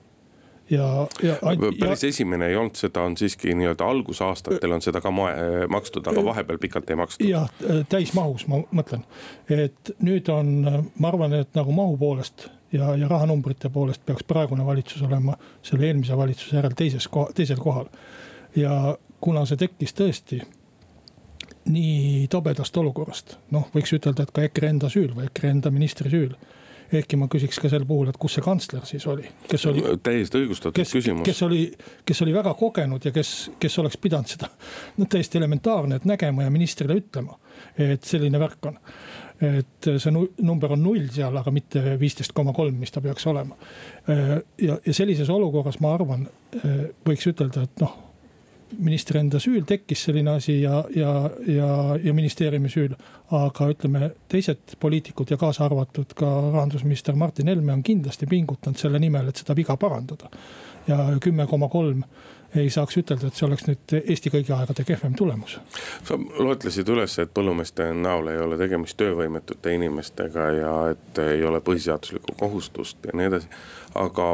ja, 0.70 1.06
ja. 1.22 1.36
päris 1.80 2.02
ja, 2.02 2.08
esimene 2.08 2.46
ei 2.46 2.56
olnud, 2.56 2.76
seda 2.78 3.02
on 3.02 3.16
siiski 3.16 3.54
nii-öelda 3.58 3.86
algusaastatel 3.86 4.72
on 4.76 4.82
seda 4.84 5.02
ka 5.02 5.10
moe, 5.14 5.32
makstud, 5.68 6.06
aga 6.06 6.24
vahepeal 6.24 6.60
pikalt 6.62 6.90
ei 6.90 6.98
makstud. 7.00 7.26
jah, 7.28 7.50
täismahus 7.88 8.46
ma 8.50 8.62
mõtlen, 8.76 9.04
et 9.50 9.94
nüüd 10.04 10.30
on, 10.32 10.54
ma 10.98 11.12
arvan, 11.12 11.34
et 11.40 11.54
nagu 11.58 11.74
mahu 11.74 11.98
poolest 12.00 12.48
ja, 12.72 12.94
ja 12.96 13.08
rahanumbrite 13.10 13.70
poolest 13.70 14.04
peaks 14.06 14.26
praegune 14.28 14.66
valitsus 14.66 15.02
olema 15.06 15.36
selle 15.62 15.90
eelmise 15.90 16.16
valitsuse 16.16 16.56
järel 16.60 16.76
teises 16.78 17.08
koha, 17.08 17.32
teisel 17.34 17.60
kohal. 17.62 17.90
ja 18.56 18.96
kuna 19.20 19.44
see 19.46 19.58
tekkis 19.60 19.94
tõesti 19.96 20.42
nii 21.72 22.28
tobedast 22.30 22.76
olukorrast. 22.76 23.36
noh, 23.54 23.68
võiks 23.74 23.92
ütelda, 23.96 24.26
et 24.26 24.32
ka 24.34 24.46
EKRE 24.46 24.72
enda 24.74 24.90
süül 24.92 25.12
või 25.16 25.28
EKRE 25.28 25.54
enda 25.56 25.70
ministri 25.74 26.10
süül. 26.12 26.34
ehkki 26.90 27.14
ma 27.16 27.28
küsiks 27.30 27.60
ka 27.62 27.68
sel 27.70 27.84
puhul, 27.86 28.08
et 28.10 28.16
kus 28.18 28.34
see 28.34 28.42
kantsler 28.42 28.82
siis 28.86 29.06
oli, 29.06 29.28
kes 29.48 29.66
oli. 29.70 29.84
täiesti 30.02 30.40
õigustatud 30.40 30.74
kes, 30.74 30.92
küsimus. 30.96 31.24
kes 31.26 31.42
oli, 31.46 31.62
kes 32.06 32.22
oli 32.26 32.34
väga 32.34 32.54
kogenud 32.58 33.04
ja 33.06 33.12
kes, 33.14 33.50
kes 33.62 33.78
oleks 33.78 33.96
pidanud 34.02 34.32
seda, 34.32 34.50
no 34.98 35.06
täiesti 35.06 35.38
elementaarne, 35.38 36.00
et 36.00 36.08
nägema 36.10 36.46
ja 36.46 36.50
ministrile 36.50 36.98
ütlema, 36.98 37.38
et 37.78 38.04
selline 38.04 38.42
värk 38.42 38.70
on. 38.72 38.78
et 39.40 39.90
see 39.96 40.12
number 40.42 40.74
on 40.74 40.82
null 40.82 41.06
seal, 41.14 41.36
aga 41.36 41.54
mitte 41.54 41.96
viisteist 42.00 42.34
koma 42.36 42.52
kolm, 42.52 42.76
mis 42.82 42.90
ta 42.90 43.00
peaks 43.00 43.26
olema. 43.30 43.56
ja, 44.58 44.78
ja 44.86 44.94
sellises 44.94 45.30
olukorras 45.30 45.78
ma 45.80 45.94
arvan, 45.94 46.28
võiks 47.06 47.30
ütelda, 47.30 47.68
et 47.70 47.84
noh 47.86 48.09
ministri 48.78 49.18
enda 49.20 49.40
süül 49.42 49.64
tekkis 49.66 50.04
selline 50.06 50.30
asi 50.30 50.60
ja, 50.62 50.84
ja, 50.96 51.30
ja, 51.46 51.68
ja 52.02 52.14
ministeeriumi 52.14 52.70
süül. 52.70 52.94
aga 53.30 53.68
ütleme, 53.70 54.10
teised 54.28 54.74
poliitikud 54.80 55.30
ja 55.30 55.36
kaasa 55.38 55.64
arvatud 55.64 56.16
ka 56.18 56.26
rahandusminister 56.26 57.14
Martin 57.14 57.48
Helme 57.48 57.72
on 57.72 57.82
kindlasti 57.82 58.26
pingutanud 58.26 58.78
selle 58.78 58.98
nimel, 58.98 59.28
et 59.30 59.36
seda 59.36 59.56
viga 59.56 59.76
parandada. 59.76 60.30
ja 60.88 60.98
kümme 61.20 61.46
koma 61.46 61.68
kolm 61.68 62.02
ei 62.56 62.70
saaks 62.70 62.96
ütelda, 62.98 63.28
et 63.28 63.38
see 63.38 63.46
oleks 63.46 63.66
nüüd 63.68 63.94
Eesti 64.00 64.32
kõigi 64.34 64.54
aegade 64.54 64.84
kehvem 64.86 65.14
tulemus. 65.18 65.58
sa 66.04 66.18
loetlesid 66.18 66.88
üles, 66.88 67.18
et 67.22 67.30
põllumeeste 67.34 67.92
näol 67.94 68.32
ei 68.32 68.40
ole 68.42 68.58
tegemist 68.58 68.98
töövõimetute 68.98 69.74
inimestega 69.74 70.48
ja 70.56 70.74
et 70.94 71.22
ei 71.22 71.44
ole 71.46 71.60
põhiseaduslikku 71.60 72.34
kohustust 72.40 73.06
ja 73.06 73.14
nii 73.14 73.30
edasi, 73.30 73.52
aga 73.94 74.32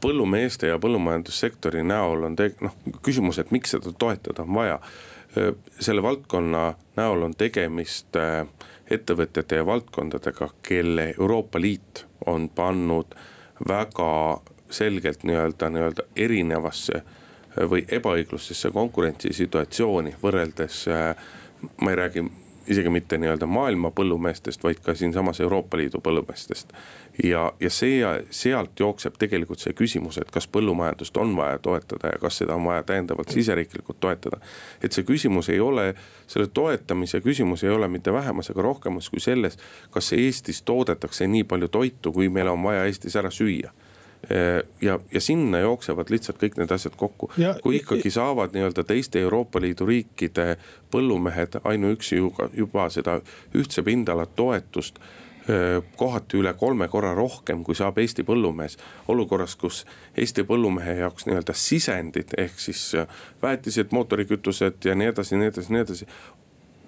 põllumeeste 0.00 0.70
ja 0.70 0.78
põllumajandussektori 0.82 1.82
näol 1.86 2.26
on 2.28 2.36
te-, 2.36 2.54
noh 2.60 2.76
küsimus, 3.02 3.38
et 3.38 3.50
miks 3.54 3.76
seda 3.76 3.92
toetada 3.92 4.42
on 4.46 4.54
vaja. 4.54 4.80
selle 5.80 6.02
valdkonna 6.02 6.74
näol 6.96 7.22
on 7.22 7.34
tegemist 7.38 8.16
ettevõtjate 8.90 9.60
ja 9.60 9.66
valdkondadega, 9.66 10.48
kelle 10.62 11.14
Euroopa 11.18 11.60
Liit 11.60 12.04
on 12.26 12.48
pannud 12.48 13.14
väga 13.68 14.40
selgelt 14.70 15.22
nii-öelda, 15.22 15.68
nii-öelda 15.70 16.02
erinevasse 16.16 17.02
või 17.70 17.84
ebaõiglusesse 17.88 18.70
konkurentsisituatsiooni 18.70 20.16
võrreldes. 20.22 20.84
Ma 21.80 21.90
ei 21.90 21.96
räägi 21.96 22.24
isegi 22.70 22.90
mitte 22.90 23.18
nii-öelda 23.18 23.46
maailma 23.46 23.90
põllumeestest, 23.90 24.62
vaid 24.62 24.80
ka 24.84 24.94
siinsamas 24.94 25.40
Euroopa 25.40 25.76
Liidu 25.76 26.00
põllumeestest. 26.04 26.72
ja, 27.24 27.52
ja 27.60 27.70
see, 27.70 28.00
sealt 28.30 28.80
jookseb 28.80 29.18
tegelikult 29.18 29.58
see 29.60 29.74
küsimus, 29.76 30.18
et 30.22 30.30
kas 30.30 30.46
põllumajandust 30.48 31.16
on 31.20 31.34
vaja 31.36 31.58
toetada 31.58 32.14
ja 32.14 32.22
kas 32.22 32.38
seda 32.42 32.54
on 32.54 32.64
vaja 32.64 32.82
täiendavalt 32.82 33.28
siseriiklikult 33.34 34.00
toetada. 34.00 34.40
et 34.82 34.92
see 34.92 35.04
küsimus 35.04 35.48
ei 35.48 35.60
ole, 35.60 35.94
selle 36.26 36.46
toetamise 36.46 37.20
küsimus 37.20 37.64
ei 37.64 37.70
ole 37.70 37.88
mitte 37.88 38.12
vähemas 38.12 38.50
ega 38.50 38.62
rohkemas 38.62 39.10
kui 39.10 39.20
selles, 39.20 39.58
kas 39.90 40.12
Eestis 40.12 40.62
toodetakse 40.62 41.26
nii 41.26 41.44
palju 41.44 41.68
toitu, 41.68 42.12
kui 42.12 42.28
meil 42.28 42.48
on 42.48 42.62
vaja 42.62 42.84
Eestis 42.84 43.16
ära 43.16 43.30
süüa 43.30 43.72
ja, 44.80 44.98
ja 45.12 45.20
sinna 45.20 45.58
jooksevad 45.58 46.10
lihtsalt 46.12 46.38
kõik 46.42 46.58
need 46.60 46.70
asjad 46.70 46.96
kokku. 46.96 47.30
kui 47.62 47.80
ikkagi 47.80 48.10
saavad 48.10 48.52
nii-öelda 48.54 48.84
teiste 48.84 49.20
Euroopa 49.20 49.60
Liidu 49.60 49.86
riikide 49.86 50.56
põllumehed 50.92 51.60
ainuüksi 51.64 52.20
juba, 52.20 52.50
juba 52.52 52.88
seda 52.90 53.20
ühtse 53.56 53.82
pindala 53.82 54.26
toetust 54.26 55.00
kohati 55.96 56.36
üle 56.38 56.52
kolme 56.54 56.88
korra 56.88 57.14
rohkem, 57.16 57.64
kui 57.64 57.74
saab 57.74 57.98
Eesti 57.98 58.22
põllumees. 58.22 58.76
olukorras, 59.08 59.56
kus 59.56 59.84
Eesti 60.16 60.44
põllumehe 60.46 60.98
jaoks 61.00 61.26
nii-öelda 61.26 61.54
sisendid 61.56 62.36
ehk 62.38 62.60
siis 62.60 62.92
väetised, 63.42 63.90
mootorikütused 63.90 64.84
ja 64.84 64.94
nii 64.94 65.10
edasi, 65.10 65.36
nii 65.36 65.50
edasi, 65.50 65.72
nii 65.72 65.80
edasi 65.80 66.06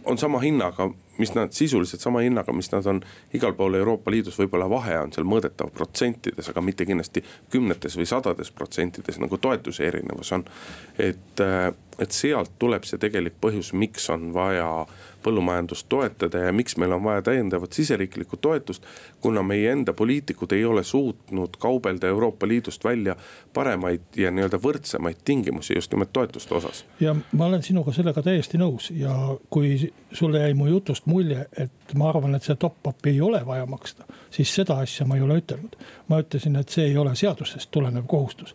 on 0.04 0.18
sama 0.18 0.40
hinnaga, 0.42 0.90
mis 1.18 1.34
nad 1.34 1.52
sisuliselt 1.52 2.00
sama 2.00 2.20
hinnaga, 2.20 2.52
mis 2.52 2.72
nad 2.72 2.86
on 2.86 3.00
igal 3.34 3.52
pool 3.54 3.74
Euroopa 3.74 4.10
Liidus, 4.10 4.38
võib-olla 4.38 4.68
vahe 4.70 4.98
on 4.98 5.12
seal 5.12 5.26
mõõdetav 5.28 5.70
protsentides, 5.74 6.48
aga 6.50 6.64
mitte 6.64 6.86
kindlasti 6.88 7.24
kümnetes 7.52 7.96
või 7.98 8.08
sadades 8.08 8.50
protsentides 8.50 9.20
nagu 9.22 9.38
toetuse 9.38 9.86
erinevus 9.86 10.32
on. 10.32 10.44
et, 10.98 11.44
et 11.98 12.12
sealt 12.12 12.56
tuleb 12.58 12.84
see 12.88 12.98
tegelik 12.98 13.38
põhjus, 13.40 13.72
miks 13.72 14.10
on 14.10 14.32
vaja 14.34 14.68
põllumajandust 15.22 15.86
toetada 15.88 16.38
ja 16.46 16.52
miks 16.52 16.76
meil 16.76 16.92
on 16.92 17.04
vaja 17.04 17.22
täiendavat 17.22 17.72
siseriiklikku 17.72 18.36
toetust. 18.36 18.84
kuna 19.20 19.42
meie 19.42 19.72
enda 19.72 19.92
poliitikud 19.92 20.52
ei 20.52 20.64
ole 20.64 20.84
suutnud 20.84 21.56
kaubelda 21.58 22.06
Euroopa 22.06 22.48
Liidust 22.48 22.84
välja 22.84 23.16
paremaid 23.54 24.00
ja 24.16 24.30
nii-öelda 24.30 24.58
võrdsemaid 24.58 25.22
tingimusi 25.24 25.74
just 25.74 25.92
nimelt 25.92 26.12
toetuste 26.12 26.54
osas. 26.54 26.84
ja 27.00 27.14
ma 27.32 27.46
olen 27.46 27.62
sinuga 27.62 27.92
sellega 27.92 28.22
täiesti 28.22 28.58
nõus 28.58 28.90
ja 28.96 29.14
kui 29.50 29.92
sulle 30.12 30.40
jäi 30.40 30.54
mu 30.54 30.66
jutust 30.66 31.06
mulje, 31.06 31.46
et 31.56 31.94
ma 31.94 32.08
arvan, 32.08 32.34
et 32.34 32.42
seda 32.42 32.56
top-up'i 32.56 33.10
ei 33.10 33.20
ole 33.20 33.46
vaja 33.46 33.66
maksta, 33.66 34.04
siis 34.30 34.54
seda 34.54 34.78
asja 34.78 35.06
ma 35.06 35.16
ei 35.16 35.22
ole 35.22 35.40
ütelnud. 35.42 35.76
ma 36.08 36.20
ütlesin, 36.20 36.56
et 36.56 36.68
see 36.68 36.84
ei 36.90 36.96
ole 36.96 37.14
seadusest 37.16 37.70
tulenev 37.70 38.06
kohustus 38.06 38.54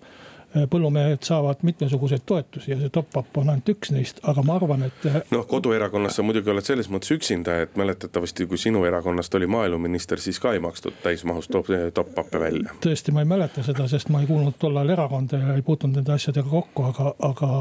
põllumehed 0.69 1.23
saavad 1.27 1.61
mitmesuguseid 1.61 2.23
toetusi 2.25 2.71
ja 2.71 2.77
see 2.79 2.89
top-up 2.93 3.37
on 3.37 3.49
ainult 3.51 3.69
üks 3.73 3.91
neist, 3.91 4.21
aga 4.27 4.43
ma 4.47 4.55
arvan, 4.55 4.85
et. 4.87 5.05
Äh, 5.09 5.19
noh, 5.31 5.45
koduerakonnas 5.47 6.17
sa 6.17 6.25
muidugi 6.25 6.51
oled 6.53 6.65
selles 6.65 6.89
mõttes 6.93 7.11
üksinda, 7.17 7.57
et 7.65 7.75
mäletatavasti, 7.79 8.47
kui 8.49 8.59
sinu 8.61 8.83
erakonnast 8.87 9.35
oli 9.35 9.49
maaeluminister, 9.51 10.21
siis 10.23 10.39
ka 10.43 10.53
ei 10.55 10.61
makstud 10.63 11.01
täismahus 11.03 11.49
top-up'e 11.51 12.41
välja. 12.41 12.75
tõesti, 12.83 13.13
ma 13.15 13.25
ei 13.25 13.29
mäleta 13.29 13.63
seda, 13.65 13.87
sest 13.91 14.11
ma 14.13 14.23
ei 14.23 14.29
kuulunud 14.29 14.57
tol 14.59 14.77
ajal 14.77 14.95
erakonda 14.95 15.41
ja 15.41 15.57
ei 15.57 15.65
puutunud 15.67 15.99
nende 15.99 16.15
asjadega 16.15 16.49
kokku, 16.49 16.87
aga, 16.91 17.13
aga 17.27 17.51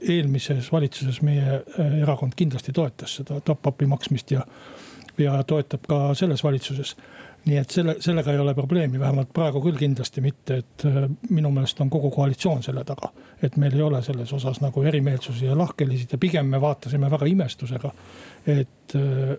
eelmises 0.00 0.72
valitsuses 0.72 1.20
meie 1.26 1.60
äh, 1.60 1.98
erakond 2.02 2.36
kindlasti 2.36 2.72
toetas 2.72 3.20
seda 3.20 3.40
top-up'i 3.44 3.88
maksmist 3.90 4.32
ja, 4.34 4.46
ja 5.20 5.42
toetab 5.46 5.84
ka 5.88 6.00
selles 6.18 6.44
valitsuses 6.44 6.96
nii 7.44 7.56
et 7.60 7.70
selle, 7.70 7.96
sellega 8.00 8.32
ei 8.32 8.38
ole 8.38 8.54
probleemi, 8.54 9.00
vähemalt 9.00 9.32
praegu 9.36 9.60
küll 9.64 9.76
kindlasti 9.78 10.22
mitte, 10.24 10.60
et 10.62 10.84
äh, 10.88 11.04
minu 11.30 11.50
meelest 11.52 11.80
on 11.84 11.90
kogu 11.92 12.10
koalitsioon 12.14 12.62
selle 12.62 12.84
taga. 12.84 13.12
et 13.42 13.56
meil 13.60 13.74
ei 13.76 13.82
ole 13.82 14.02
selles 14.02 14.32
osas 14.32 14.60
nagu 14.62 14.82
erimeelsusi 14.82 15.46
ja 15.46 15.58
lahkhelisid 15.58 16.12
ja 16.12 16.18
pigem 16.18 16.46
me 16.46 16.60
vaatasime 16.60 17.10
väga 17.10 17.26
imestusega 17.26 17.90
et 18.46 18.94
äh, 18.94 19.36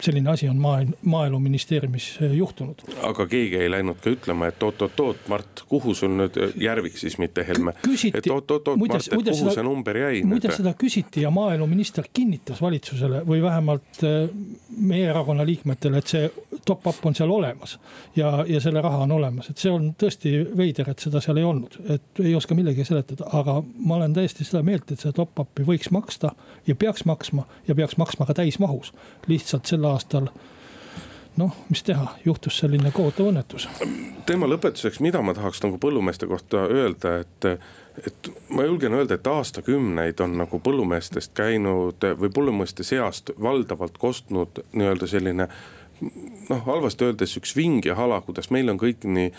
selline 0.00 0.30
asi 0.30 0.48
on 0.48 0.56
maailm, 0.56 0.92
maaeluministeeriumis 1.02 2.18
äh, 2.22 2.32
juhtunud. 2.32 2.82
aga 3.02 3.26
keegi 3.26 3.56
ei 3.56 3.70
läinud 3.70 4.00
ka 4.02 4.10
ütlema, 4.10 4.48
et 4.50 4.62
oot-oot-oot, 4.62 5.28
Mart, 5.30 5.62
kuhu 5.70 5.94
sul 5.94 6.16
nüüd 6.18 6.38
äh, 6.42 6.54
Järvik 6.58 6.98
siis, 6.98 7.18
mitte 7.22 7.46
Helme. 7.46 7.74
et 8.14 8.26
oot-oot-oot, 8.26 8.78
Mart, 8.78 9.06
et 9.06 9.14
kuhu 9.14 9.36
seda, 9.38 9.54
see 9.54 9.66
number 9.66 10.00
jäi? 10.02 10.22
muide, 10.26 10.50
seda 10.54 10.74
küsiti 10.78 11.22
ja 11.22 11.30
maaeluminister 11.34 12.10
kinnitas 12.12 12.62
valitsusele 12.62 13.22
või 13.28 13.42
vähemalt 13.42 14.02
meie 14.78 15.08
erakonna 15.10 15.46
liikmetele, 15.46 16.02
et 16.02 16.14
see 16.14 16.30
top-up 16.66 17.06
on 17.06 17.14
seal 17.14 17.30
olemas. 17.30 17.78
ja, 18.16 18.44
ja 18.48 18.60
selle 18.60 18.82
raha 18.82 19.04
on 19.06 19.14
olemas, 19.14 19.50
et 19.50 19.62
see 19.62 19.70
on 19.70 19.92
tõesti 19.98 20.34
veider, 20.56 20.90
et 20.90 21.06
seda 21.06 21.22
seal 21.22 21.38
ei 21.38 21.46
olnud, 21.46 21.78
et 21.94 22.22
ei 22.24 22.34
oska 22.34 22.58
millegi 22.58 22.84
seletada, 22.84 23.30
aga 23.38 23.60
ma 23.62 24.00
olen 24.00 24.18
täiesti 24.18 24.46
seda 24.46 24.62
meelt, 24.66 24.90
et 24.90 25.00
seda 25.00 25.14
top-up'i 25.22 25.66
võiks 25.66 25.92
maksta 25.94 26.34
ja 26.66 26.74
peaks 26.74 27.06
maksma 27.08 27.46
ja 27.68 27.78
peaks 27.78 27.96
maksma 28.00 28.26
ka 28.26 28.34
täis 28.34 28.47
täismahus. 28.48 28.92
lihtsalt 29.26 29.66
sel 29.66 29.84
aastal 29.84 30.28
noh, 31.36 31.56
mis 31.68 31.82
teha, 31.82 32.06
juhtus 32.24 32.58
selline 32.58 32.90
kohutav 32.90 33.28
õnnetus. 33.30 33.68
teema 34.26 34.48
lõpetuseks, 34.48 35.00
mida 35.00 35.22
ma 35.22 35.34
tahaks 35.34 35.62
nagu 35.62 35.78
põllumeeste 35.78 36.26
kohta 36.26 36.64
öelda, 36.66 37.18
et, 37.22 37.44
et 38.06 38.30
ma 38.48 38.64
julgen 38.64 38.94
öelda, 38.94 39.14
et 39.14 39.26
aastakümneid 39.26 40.20
on 40.20 40.38
nagu 40.38 40.60
põllumeestest 40.64 41.34
käinud 41.34 42.08
või 42.20 42.32
põllumeeste 42.34 42.84
seast 42.84 43.30
valdavalt 43.42 43.98
kostnud 43.98 44.64
nii-öelda 44.72 45.06
selline 45.06 45.48
noh, 46.48 46.64
halvasti 46.66 47.04
öeldes 47.04 47.36
üks 47.38 47.54
ving 47.56 47.86
ja 47.86 47.94
hala, 47.94 48.20
kuidas 48.20 48.50
meil 48.50 48.70
on 48.72 48.80
kõik 48.80 49.06
nii 49.06 49.32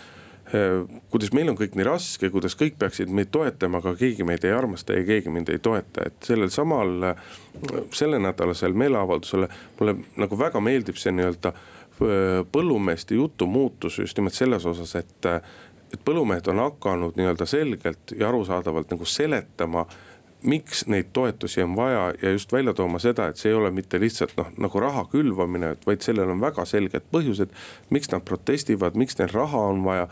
kuidas 1.10 1.30
meil 1.36 1.50
on 1.52 1.56
kõik 1.58 1.76
nii 1.78 1.86
raske, 1.86 2.30
kuidas 2.32 2.56
kõik 2.58 2.78
peaksid 2.80 3.10
meid 3.14 3.30
toetama, 3.34 3.78
aga 3.78 3.94
keegi 3.98 4.26
meid 4.26 4.44
ei 4.46 4.54
armasta 4.54 4.96
ja 4.96 5.04
keegi 5.06 5.30
mind 5.30 5.52
ei 5.52 5.62
toeta, 5.62 6.08
et 6.10 6.26
sellel 6.26 6.50
samal, 6.50 6.96
äh, 7.12 7.24
sellenädalasel 7.94 8.74
meeleavaldusel 8.74 9.46
mulle 9.78 9.96
nagu 10.18 10.38
väga 10.38 10.62
meeldib 10.64 10.98
see 10.98 11.14
nii-öelda 11.14 11.54
äh, 11.54 12.42
põllumeeste 12.52 13.18
jutu 13.18 13.46
muutus 13.46 14.00
just 14.02 14.18
nimelt 14.18 14.34
selles 14.34 14.66
osas, 14.66 14.96
et, 14.98 15.30
et 15.94 16.04
põllumehed 16.04 16.50
on 16.50 16.64
hakanud 16.66 17.18
nii-öelda 17.20 17.46
selgelt 17.46 18.16
ja 18.18 18.28
arusaadavalt 18.32 18.90
nagu 18.96 19.06
seletama 19.06 19.86
miks 20.42 20.86
neid 20.86 21.10
toetusi 21.12 21.62
on 21.62 21.76
vaja 21.76 22.14
ja 22.22 22.30
just 22.30 22.52
välja 22.52 22.74
tooma 22.74 22.98
seda, 22.98 23.28
et 23.28 23.36
see 23.36 23.50
ei 23.50 23.56
ole 23.56 23.70
mitte 23.70 24.00
lihtsalt 24.00 24.32
noh, 24.38 24.48
nagu 24.64 24.80
raha 24.80 25.04
külvamine, 25.12 25.74
vaid 25.86 26.04
sellel 26.04 26.32
on 26.32 26.40
väga 26.40 26.64
selged 26.64 27.08
põhjused. 27.12 27.52
miks 27.90 28.10
nad 28.10 28.24
protestivad, 28.24 28.96
miks 28.96 29.18
neil 29.18 29.32
raha 29.32 29.64
on 29.72 29.84
vaja, 29.84 30.08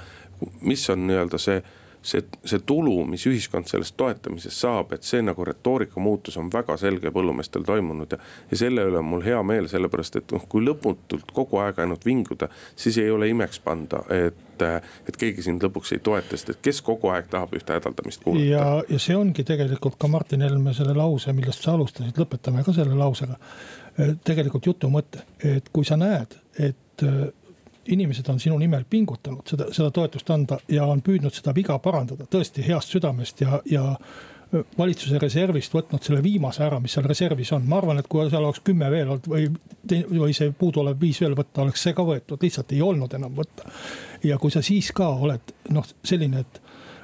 mis 0.60 0.90
on 0.90 1.06
nii-öelda 1.06 1.38
see, 1.40 1.62
see, 2.02 2.24
see 2.44 2.60
tulu, 2.66 2.96
mis 3.08 3.24
ühiskond 3.28 3.68
sellest 3.70 3.96
toetamisest 3.98 4.64
saab, 4.64 4.92
et 4.94 5.06
see 5.06 5.20
nagu 5.24 5.44
retoorika 5.44 6.00
muutus 6.00 6.36
on 6.40 6.50
väga 6.52 6.76
selge 6.80 7.12
põllumeestel 7.14 7.66
toimunud 7.66 8.14
ja. 8.14 8.18
ja 8.50 8.60
selle 8.64 8.84
üle 8.88 9.00
on 9.00 9.08
mul 9.08 9.24
hea 9.26 9.40
meel, 9.46 9.68
sellepärast 9.70 10.20
et 10.20 10.34
noh, 10.34 10.44
kui 10.50 10.64
lõputult 10.64 11.32
kogu 11.34 11.60
aeg 11.62 11.80
ainult 11.82 12.06
vinguda, 12.06 12.50
siis 12.76 12.98
ei 13.02 13.10
ole 13.10 13.30
imeks 13.32 13.62
panda, 13.64 14.04
et 14.14 14.44
et 14.58 15.14
keegi 15.14 15.44
sind 15.46 15.62
lõpuks 15.62 15.92
ei 15.94 16.00
toeta, 16.02 16.34
sest 16.34 16.48
et 16.50 16.62
kes 16.66 16.80
kogu 16.82 17.12
aeg 17.14 17.28
tahab 17.30 17.52
ühte 17.54 17.76
hädaldamist 17.76 18.24
kuulata. 18.24 18.42
ja, 18.42 18.64
ja 18.90 18.98
see 18.98 19.14
ongi 19.14 19.44
tegelikult 19.46 19.94
ka 20.02 20.08
Martin 20.10 20.42
Helme 20.42 20.72
selle 20.74 20.96
lause, 20.98 21.30
millest 21.30 21.62
sa 21.62 21.76
alustasid, 21.76 22.18
lõpetame 22.18 22.64
ka 22.66 22.74
selle 22.74 22.98
lausega. 22.98 23.38
tegelikult 24.26 24.66
jutu 24.66 24.90
mõte, 24.90 25.22
et 25.46 25.70
kui 25.70 25.86
sa 25.86 25.94
näed, 26.00 26.34
et 26.58 27.06
inimesed 27.88 28.28
on 28.28 28.40
sinu 28.40 28.58
nimel 28.60 28.84
pingutanud 28.90 29.46
seda, 29.48 29.68
seda 29.72 29.90
toetust 29.94 30.30
anda 30.30 30.58
ja 30.68 30.86
on 30.86 31.00
püüdnud 31.04 31.34
seda 31.34 31.54
viga 31.56 31.78
parandada 31.82 32.26
tõesti 32.30 32.64
heast 32.66 32.92
südamest 32.92 33.40
ja, 33.40 33.60
ja 33.68 33.84
valitsuse 34.78 35.18
reservist 35.20 35.74
võtnud 35.74 36.04
selle 36.04 36.22
viimase 36.24 36.62
ära, 36.64 36.78
mis 36.80 36.94
seal 36.96 37.06
reservis 37.08 37.50
on, 37.52 37.66
ma 37.68 37.78
arvan, 37.82 38.00
et 38.00 38.08
kui 38.08 38.24
seal 38.30 38.44
oleks 38.44 38.62
kümme 38.64 38.88
veel 38.90 39.10
olnud 39.12 39.28
või, 39.28 39.48
või 40.08 40.36
see 40.36 40.52
puuduolev 40.56 40.96
viis 41.00 41.20
veel 41.20 41.36
võtta, 41.36 41.66
oleks 41.66 41.84
see 41.84 41.96
ka 41.96 42.04
võetud, 42.06 42.40
lihtsalt 42.42 42.72
ei 42.72 42.80
olnud 42.84 43.14
enam 43.18 43.34
võtta. 43.36 43.68
ja 44.24 44.38
kui 44.38 44.50
sa 44.50 44.62
siis 44.64 44.90
ka 44.96 45.08
oled 45.08 45.52
noh, 45.76 45.86
selline, 46.04 46.40
et 46.40 46.62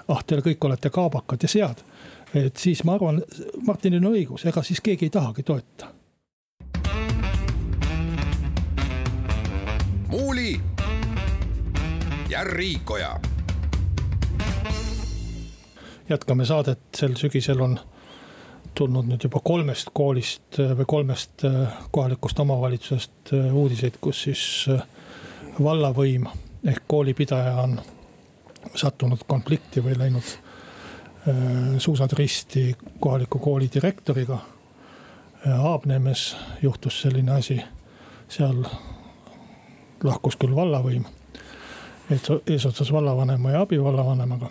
ah, 0.09 0.25
te 0.25 0.41
kõik 0.41 0.65
olete 0.65 0.91
kaabakad 0.91 1.45
ja 1.45 1.53
sead, 1.53 1.85
et 2.35 2.57
siis 2.57 2.85
ma 2.85 2.97
arvan, 2.97 3.21
Martinil 3.67 4.01
on 4.01 4.15
õigus, 4.15 4.47
ega 4.49 4.63
siis 4.63 4.81
keegi 4.81 5.11
ei 5.11 5.13
tahagi 5.13 5.43
toetada. 5.43 5.93
muuli 10.15 10.74
ja 12.35 12.45
Riikoja. 12.45 13.21
jätkame 16.09 16.45
saadet, 16.45 16.81
sel 16.97 17.15
sügisel 17.15 17.61
on 17.61 17.79
tulnud 18.75 19.07
nüüd 19.07 19.23
juba 19.23 19.39
kolmest 19.39 19.93
koolist 19.95 20.59
äh, 20.59 20.73
või 20.75 20.89
kolmest 20.91 21.45
äh, 21.47 21.77
kohalikust 21.95 22.43
omavalitsusest 22.43 23.33
äh, 23.39 23.55
uudiseid, 23.55 24.01
kus 24.03 24.25
siis 24.27 24.43
vallavõim 25.63 26.27
ehk 26.67 26.83
koolipidaja 26.91 27.55
on 27.63 27.79
sattunud 28.75 29.23
konflikti 29.27 29.85
või 29.85 29.95
läinud 29.99 30.37
suusad 31.79 32.13
risti 32.19 32.73
kohaliku 33.01 33.39
kooli 33.39 33.71
direktoriga. 33.75 34.39
Haabnemes 35.45 36.33
juhtus 36.63 36.99
selline 37.05 37.33
asi, 37.39 37.61
seal 38.29 38.65
lahkus 40.03 40.37
küll 40.37 40.57
vallavõim 40.57 41.07
eesotsas 42.11 42.93
vallavanema 42.93 43.51
ja 43.51 43.61
abivallavanemaga. 43.61 44.51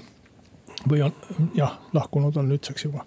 või 0.90 1.02
on 1.02 1.14
jah, 1.56 1.80
lahkunud 1.94 2.36
on 2.38 2.50
nüüdseks 2.50 2.86
juba. 2.86 3.06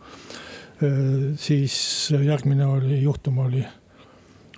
siis 1.37 2.09
järgmine 2.11 2.67
oli, 2.67 3.03
juhtum 3.03 3.39
oli 3.39 3.65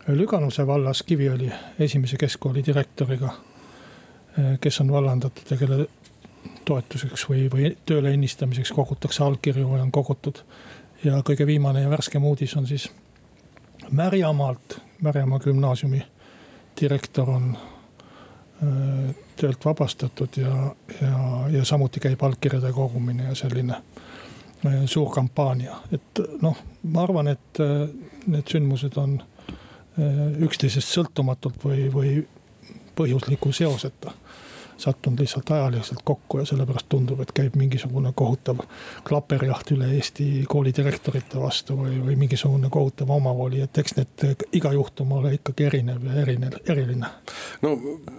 Lüganuse 0.09 0.67
vallas 0.67 1.03
Kiviõli 1.03 1.53
esimese 1.79 2.17
keskkooli 2.17 2.65
direktoriga. 2.67 3.31
kes 4.61 4.81
on 4.81 4.93
vallandatud 4.93 5.51
ja 5.51 5.57
kelle 5.57 5.87
toetuseks 6.65 7.29
või, 7.29 7.49
või 7.53 7.77
tööle 7.87 8.13
ennistamiseks 8.13 8.73
kogutakse 8.73 9.25
allkirju 9.25 9.69
või 9.69 9.81
on 9.81 9.93
kogutud. 9.93 10.39
ja 11.05 11.23
kõige 11.23 11.47
viimane 11.47 11.83
ja 11.83 11.91
värskem 11.91 12.25
uudis 12.25 12.57
on 12.57 12.67
siis 12.67 12.91
Märjamaalt, 13.91 14.81
Märjamaa 15.03 15.39
gümnaasiumi 15.39 16.03
direktor 16.81 17.31
on 17.31 17.57
töölt 19.39 19.65
vabastatud 19.65 20.37
ja, 20.41 20.55
ja, 21.01 21.19
ja 21.53 21.65
samuti 21.65 22.01
käib 22.03 22.23
allkirjade 22.27 22.73
kogumine 22.75 23.29
ja 23.29 23.35
selline 23.39 23.77
suur 24.91 25.13
kampaania, 25.15 25.77
et 25.95 26.21
noh, 26.43 26.57
ma 26.91 27.05
arvan, 27.05 27.29
et 27.31 27.61
need 28.27 28.51
sündmused 28.51 28.97
on 28.99 29.21
üksteisest 30.43 30.91
sõltumatult 30.91 31.63
või, 31.63 31.85
või 31.95 32.17
põhjusliku 32.99 33.53
seoseta 33.55 34.15
sattunud 34.79 35.21
lihtsalt 35.21 35.51
ajaliselt 35.51 35.99
kokku 36.05 36.39
ja 36.39 36.45
sellepärast 36.47 36.87
tundub, 36.89 37.21
et 37.21 37.33
käib 37.35 37.57
mingisugune 37.59 38.13
kohutav 38.15 38.61
klaperjaht 39.09 39.73
üle 39.75 39.89
Eesti 39.97 40.45
koolidirektorite 40.49 41.41
vastu 41.43 41.77
või, 41.81 41.97
või 42.05 42.15
mingisugune 42.17 42.71
kohutav 42.71 43.11
omavooli, 43.11 43.63
et 43.67 43.79
eks 43.83 43.97
need 43.97 44.45
iga 44.53 44.73
juhtum 44.73 45.13
ole 45.19 45.35
ikkagi 45.39 45.67
erinev 45.67 46.07
ja 46.07 46.21
erinev, 46.23 46.61
eriline. 46.67 47.11
No 47.63 47.73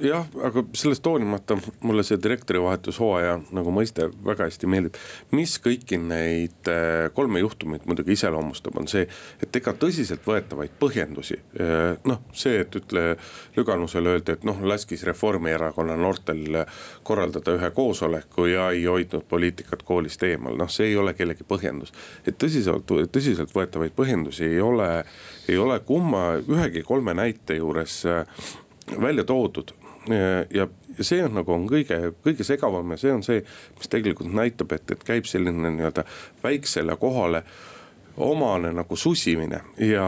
jah, 0.04 0.26
aga 0.44 0.64
sellest 0.76 1.06
hoolimata 1.06 1.58
mulle 1.82 2.04
see 2.04 2.20
direktori 2.22 2.62
vahetushooaja 2.64 3.38
nagu 3.56 3.72
mõiste 3.74 4.10
väga 4.26 4.48
hästi 4.50 4.70
meeldib. 4.72 4.98
mis 5.32 5.56
kõiki 5.64 6.00
neid 6.02 6.70
eh, 6.72 7.08
kolme 7.16 7.40
juhtumit 7.40 7.86
muidugi 7.88 8.16
iseloomustab, 8.18 8.78
on 8.80 8.88
see, 8.92 9.06
et 9.44 9.56
ega 9.56 9.74
tõsiseltvõetavaid 9.80 10.76
põhjendusi. 10.80 11.40
Eh, 11.60 11.98
noh, 12.10 12.22
see, 12.34 12.60
et 12.64 12.76
ütle 12.76 13.06
Lüganusele 13.56 14.16
öeldi, 14.16 14.36
et 14.36 14.48
noh, 14.48 14.60
laskis 14.68 15.04
Reformierakonna 15.08 15.96
noortel 16.00 16.64
korraldada 17.04 17.56
ühe 17.56 17.72
koosoleku 17.76 18.48
ja 18.50 18.70
ei 18.76 18.86
hoidnud 18.86 19.28
poliitikat 19.30 19.84
koolist 19.88 20.24
eemal, 20.24 20.58
noh, 20.60 20.72
see 20.72 20.92
ei 20.92 20.98
ole 21.00 21.14
kellegi 21.18 21.48
põhjendus. 21.48 21.94
et 22.28 22.38
tõsiselt, 22.38 22.90
tõsiseltvõetavaid 22.90 23.96
põhjendusi 23.96 24.46
ei 24.50 24.62
ole, 24.62 24.90
ei 25.48 25.58
ole 25.58 25.80
kumma, 25.80 26.42
ühegi 26.48 26.84
kolme 26.84 27.14
näite 27.14 27.56
juures 27.60 28.02
äh, 28.06 28.26
välja 28.98 29.24
toodud 29.24 29.74
ja, 30.50 30.68
see 31.02 31.24
on 31.24 31.36
nagu 31.38 31.54
on 31.54 31.66
kõige, 31.70 31.98
kõige 32.24 32.46
segavam 32.48 32.96
ja 32.96 33.00
see 33.02 33.12
on 33.14 33.24
see, 33.26 33.42
mis 33.78 33.92
tegelikult 33.92 34.32
näitab, 34.34 34.72
et, 34.78 34.92
et 34.96 35.04
käib 35.06 35.28
selline 35.30 35.74
nii-öelda 35.76 36.06
väiksele 36.44 36.96
kohale 37.00 37.44
omane 38.20 38.72
nagu 38.76 38.96
susimine 39.00 39.62
ja 39.84 40.08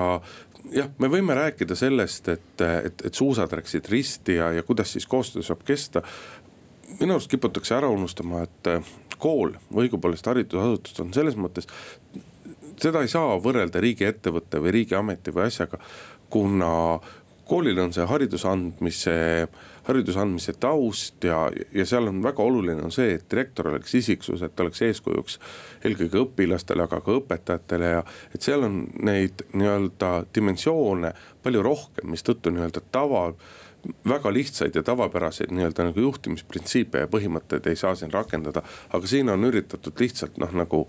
jah, 0.75 0.89
me 0.99 1.09
võime 1.11 1.35
rääkida 1.37 1.75
sellest, 1.77 2.29
et, 2.33 2.63
et, 2.65 3.05
et 3.05 3.13
suusad 3.13 3.53
läksid 3.55 3.87
risti 3.91 4.39
ja, 4.39 4.51
ja 4.55 4.63
kuidas 4.67 4.93
siis 4.95 5.07
koostöö 5.07 5.43
saab 5.45 5.63
kesta. 5.67 6.01
minu 6.99 7.15
arust 7.15 7.31
kiputakse 7.31 7.75
ära 7.75 7.89
unustama, 7.89 8.43
et 8.43 8.71
kool 9.21 9.55
või 9.71 9.87
õigupoolest 9.87 10.27
haridusasutus 10.27 10.99
on 11.03 11.13
selles 11.13 11.37
mõttes. 11.37 11.67
seda 12.81 13.01
ei 13.01 13.07
saa 13.07 13.37
võrrelda 13.39 13.79
riigiettevõtte 13.79 14.59
või 14.59 14.71
riigiameti 14.79 15.33
või 15.33 15.45
asjaga, 15.47 15.79
kuna 16.29 16.99
koolil 17.51 17.79
on 17.83 17.91
see 17.93 18.07
hariduse 18.07 18.47
andmise 18.47 19.15
hariduse 19.87 20.19
andmise 20.21 20.53
taust 20.61 21.23
ja, 21.25 21.39
ja 21.73 21.85
seal 21.89 22.07
on 22.07 22.21
väga 22.23 22.43
oluline 22.43 22.83
on 22.85 22.93
see, 22.93 23.15
et 23.17 23.25
direktor 23.31 23.71
oleks 23.71 23.95
isiksus, 23.97 24.43
et 24.45 24.53
ta 24.55 24.65
oleks 24.65 24.81
eeskujuks 24.85 25.39
eelkõige 25.87 26.21
õpilastele, 26.21 26.85
aga 26.85 27.01
ka 27.01 27.17
õpetajatele 27.17 27.89
ja. 27.95 28.03
et 28.35 28.45
seal 28.45 28.67
on 28.67 28.83
neid 29.07 29.43
nii-öelda 29.53 30.13
dimensioone 30.35 31.13
palju 31.43 31.65
rohkem, 31.65 32.13
mistõttu 32.13 32.53
nii-öelda 32.53 32.85
tava 32.93 33.25
väga 34.05 34.29
lihtsaid 34.33 34.77
ja 34.77 34.85
tavapäraseid 34.85 35.49
nii-öelda 35.51 35.89
nagu 35.89 36.05
juhtimisprintsiipe 36.05 37.01
ja 37.01 37.09
põhimõtteid 37.09 37.65
ei 37.71 37.79
saa 37.79 37.95
siin 37.97 38.13
rakendada. 38.13 38.61
aga 38.93 39.07
siin 39.09 39.33
on 39.33 39.49
üritatud 39.49 39.97
lihtsalt 39.99 40.37
noh, 40.37 40.53
nagu 40.53 40.85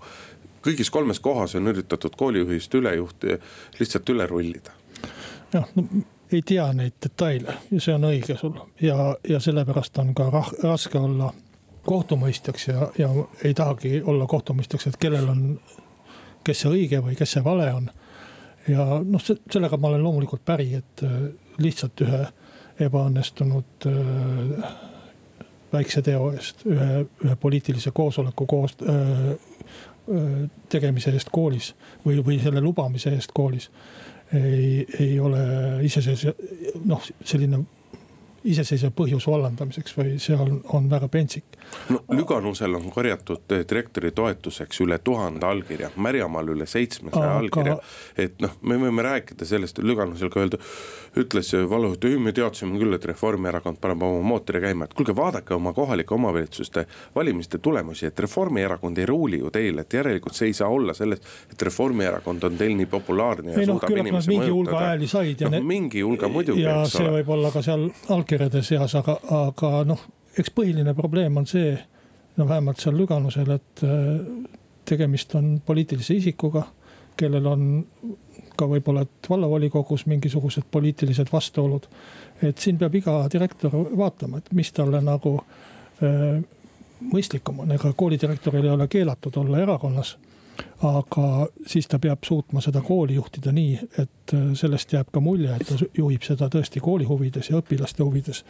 kõigis 0.63 0.93
kolmes 0.93 1.19
kohas 1.19 1.57
on 1.57 1.67
üritatud 1.73 2.13
koolijuhist 2.17 2.75
ülejuhti 2.77 3.39
lihtsalt 3.79 4.09
üle 4.13 4.29
rullida. 4.29 4.77
jah, 5.53 5.65
no 5.75 5.87
ei 6.33 6.41
tea 6.41 6.65
neid 6.73 6.95
detaile 7.03 7.57
ja 7.71 7.81
see 7.81 7.95
on 7.95 8.07
õige 8.09 8.37
sul 8.39 8.55
ja, 8.81 9.15
ja 9.29 9.39
sellepärast 9.43 9.97
on 10.01 10.13
ka 10.17 10.29
rah, 10.33 10.51
raske 10.63 10.99
olla 10.99 11.31
kohtumõistjaks 11.85 12.67
ja, 12.67 12.87
ja 12.97 13.09
ei 13.43 13.53
tahagi 13.53 14.01
olla 14.05 14.27
kohtumõistjaks, 14.27 14.87
et 14.87 14.99
kellel 14.99 15.27
on, 15.29 15.43
kes 16.43 16.63
see 16.63 16.71
õige 16.71 17.01
või 17.03 17.17
kes 17.19 17.35
see 17.35 17.43
vale 17.43 17.67
on. 17.73 17.89
ja 18.67 18.85
noh, 19.03 19.25
sellega 19.51 19.77
ma 19.77 19.91
olen 19.91 20.03
loomulikult 20.03 20.45
päri, 20.45 20.73
et 20.79 21.03
äh, 21.03 21.19
lihtsalt 21.59 22.05
ühe 22.05 22.21
ebaõnnestunud 22.83 23.89
äh, 23.89 24.71
väikse 25.73 26.01
teo 26.05 26.31
eest, 26.31 26.63
ühe, 26.69 27.03
ühe 27.25 27.35
poliitilise 27.35 27.91
koosoleku 27.91 28.47
koos 28.47 28.77
äh, 28.87 29.35
tegemise 30.69 31.13
eest 31.15 31.29
koolis 31.31 31.73
või, 32.05 32.17
või 32.23 32.39
selle 32.43 32.61
lubamise 32.61 33.13
eest 33.15 33.31
koolis 33.35 33.69
ei, 34.33 34.85
ei 34.99 35.19
ole 35.19 35.41
iseseisev, 35.85 36.33
noh, 36.85 37.03
selline 37.25 37.59
iseseisev 38.43 38.91
põhjus 38.97 39.27
vallandamiseks 39.27 39.95
või 39.97 40.17
see 40.21 40.35
on, 40.39 40.57
on 40.75 40.89
väga 40.91 41.07
pentsik. 41.11 41.57
no 41.89 42.01
Lüganusel 42.11 42.75
on 42.75 42.89
korjatud 42.91 43.45
direktori 43.69 44.11
toetuseks 44.11 44.81
üle 44.83 44.99
tuhande 45.03 45.45
allkirja, 45.47 45.89
Märjamaal 45.95 46.51
üle 46.55 46.67
seitsmesaja 46.67 47.37
allkirja. 47.37 47.77
et 48.17 48.41
noh, 48.43 48.57
me 48.61 48.77
võime 48.81 49.05
rääkida 49.05 49.47
sellest, 49.47 49.79
Lüganusel 49.79 50.31
ka 50.33 50.43
öelda, 50.43 50.59
ütles 51.19 51.53
valuhüte, 51.69 52.11
me 52.19 52.33
teadsime 52.35 52.79
küll, 52.81 52.93
et 52.97 53.05
Reformierakond 53.05 53.79
paneb 53.81 54.03
oma 54.03 54.21
mootori 54.33 54.61
käima, 54.63 54.89
et 54.89 54.93
kuulge, 54.97 55.15
vaadake 55.15 55.55
oma 55.55 55.73
kohalike 55.73 56.13
omavalitsuste 56.13 56.85
valimiste 57.15 57.57
tulemusi, 57.63 58.07
et 58.09 58.19
Reformierakond 58.19 58.97
ei 58.97 59.05
ruuli 59.05 59.39
ju 59.39 59.51
teil, 59.53 59.79
et 59.79 59.93
järelikult 59.93 60.35
see 60.35 60.51
ei 60.51 60.57
saa 60.57 60.69
olla 60.73 60.93
sellest, 60.97 61.25
et 61.51 61.61
Reformierakond 61.61 62.43
on 62.49 62.59
teil 62.59 62.75
nii 62.77 62.89
populaarne 62.91 63.53
ja 63.53 63.61
ei, 63.61 63.67
no, 63.69 63.77
suudab 63.77 63.97
inimesi 63.97 64.29
mõjutada. 64.29 64.39
mingi 64.39 64.57
hulga 64.57 64.83
hääli 64.83 65.07
said 65.07 65.41
ja 65.41 65.49
no, 65.49 65.55
need. 65.55 65.67
mingi 65.69 66.03
hulga 66.03 66.29
muidugi. 66.31 66.65
ja 66.65 66.81
see 66.89 67.09
võib 67.19 67.33
olla 67.37 67.53
ka 67.53 67.63
seal 67.65 67.87
allkirja 68.09 68.32
allkirjade 68.33 68.63
seas, 68.63 68.95
aga, 68.95 69.17
aga 69.29 69.83
noh, 69.85 69.99
eks 70.37 70.51
põhiline 70.55 70.93
probleem 70.97 71.37
on 71.37 71.45
see, 71.47 71.73
no 72.37 72.47
vähemalt 72.49 72.81
seal 72.81 72.95
Lüganusel, 72.97 73.51
et 73.53 73.83
äh, 73.85 74.47
tegemist 74.85 75.35
on 75.35 75.59
poliitilise 75.65 76.17
isikuga, 76.17 76.65
kellel 77.17 77.45
on 77.45 77.67
ka 78.57 78.65
võib-olla, 78.69 79.03
et 79.05 79.29
vallavolikogus 79.29 80.07
mingisugused 80.09 80.65
poliitilised 80.71 81.29
vastuolud. 81.31 81.87
et 82.41 82.57
siin 82.57 82.77
peab 82.77 82.95
iga 82.95 83.27
direktor 83.31 83.71
vaatama, 83.97 84.37
et 84.37 84.51
mis 84.53 84.71
talle 84.71 85.01
nagu 85.01 85.37
äh, 86.01 86.41
mõistlikum 87.13 87.59
on, 87.63 87.71
ega 87.71 87.93
koolidirektoril 87.93 88.65
ei 88.65 88.73
ole 88.73 88.87
keelatud 88.87 89.37
olla 89.37 89.59
erakonnas 89.59 90.17
aga 90.83 91.47
siis 91.67 91.87
ta 91.87 91.99
peab 91.99 92.23
suutma 92.27 92.61
seda 92.61 92.81
kooli 92.81 93.15
juhtida 93.15 93.51
nii, 93.51 93.77
et 93.97 94.33
äh, 94.33 94.49
sellest 94.59 94.93
jääb 94.93 95.11
ka 95.13 95.21
mulje, 95.23 95.55
et 95.55 95.67
ta 95.67 95.77
juhib 95.97 96.25
seda 96.25 96.49
tõesti 96.51 96.81
kooli 96.83 97.07
huvides 97.09 97.49
ja 97.49 97.61
õpilaste 97.61 98.03
huvides. 98.03 98.43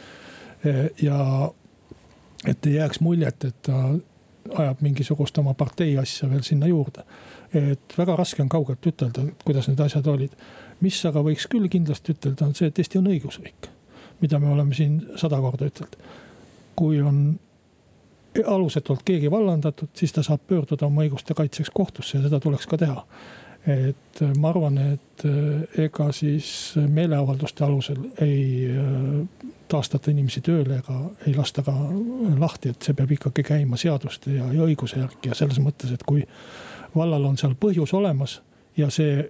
Äh, 0.66 0.90
ja 1.02 1.20
et 2.48 2.66
ei 2.66 2.80
jääks 2.80 3.00
muljet, 3.00 3.46
et 3.46 3.62
ta 3.64 3.94
ajab 4.58 4.82
mingisugust 4.84 5.38
oma 5.40 5.54
partei 5.54 5.96
asja 5.98 6.30
veel 6.30 6.44
sinna 6.44 6.68
juurde. 6.68 7.04
et 7.54 7.94
väga 7.98 8.16
raske 8.16 8.42
on 8.42 8.50
kaugelt 8.50 8.86
ütelda, 8.86 9.28
kuidas 9.46 9.68
need 9.68 9.80
asjad 9.80 10.08
olid. 10.08 10.32
mis 10.82 11.06
aga 11.06 11.22
võiks 11.24 11.48
küll 11.48 11.70
kindlasti 11.70 12.12
ütelda, 12.12 12.46
on 12.46 12.56
see, 12.56 12.68
et 12.68 12.80
Eesti 12.80 12.98
on 12.98 13.08
õigusriik, 13.08 13.70
mida 14.22 14.40
me 14.40 14.50
oleme 14.50 14.76
siin 14.76 15.02
sada 15.16 15.40
korda 15.40 15.70
ütelnud. 15.70 15.98
kui 16.76 17.02
on 17.02 17.40
alusetult 18.48 19.04
keegi 19.06 19.32
vallandatud, 19.32 19.90
siis 19.94 20.14
ta 20.14 20.24
saab 20.24 20.42
pöörduda 20.48 20.88
oma 20.88 21.06
õiguste 21.06 21.36
kaitseks 21.38 21.72
kohtusse 21.74 22.18
ja 22.18 22.24
seda 22.26 22.40
tuleks 22.40 22.68
ka 22.68 22.78
teha. 22.78 23.06
et 23.68 24.22
äh, 24.22 24.32
ma 24.36 24.50
arvan, 24.50 24.78
et 24.78 25.24
äh, 25.26 25.84
ega 25.86 26.10
siis 26.12 26.74
meeleavalduste 26.76 27.64
alusel 27.64 28.02
ei 28.22 28.68
äh, 28.68 29.54
taastata 29.72 30.12
inimesi 30.12 30.42
tööle 30.44 30.82
ega 30.82 30.98
ei 31.28 31.36
lasta 31.36 31.64
ka 31.64 31.72
lahti, 32.40 32.74
et 32.74 32.84
see 32.84 32.94
peab 32.94 33.12
ikkagi 33.16 33.44
käima 33.48 33.80
seaduste 33.80 34.36
ja, 34.36 34.50
ja 34.52 34.68
õiguse 34.68 35.00
järgi 35.00 35.32
ja 35.32 35.38
selles 35.40 35.62
mõttes, 35.64 35.94
et 35.96 36.04
kui 36.04 36.26
vallal 36.96 37.30
on 37.30 37.40
seal 37.40 37.56
põhjus 37.56 37.96
olemas 37.96 38.42
ja 38.78 38.90
see 38.92 39.24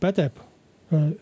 pädeb 0.00 0.38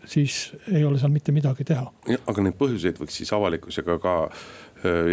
siis 0.05 0.53
ei 0.71 0.85
ole 0.85 0.99
seal 0.99 1.11
mitte 1.11 1.31
midagi 1.31 1.63
teha. 1.63 1.91
aga 2.27 2.41
neid 2.41 2.55
põhjuseid 2.57 2.97
võiks 3.01 3.19
siis 3.21 3.33
avalikkusega 3.33 3.97
ka 4.01 4.13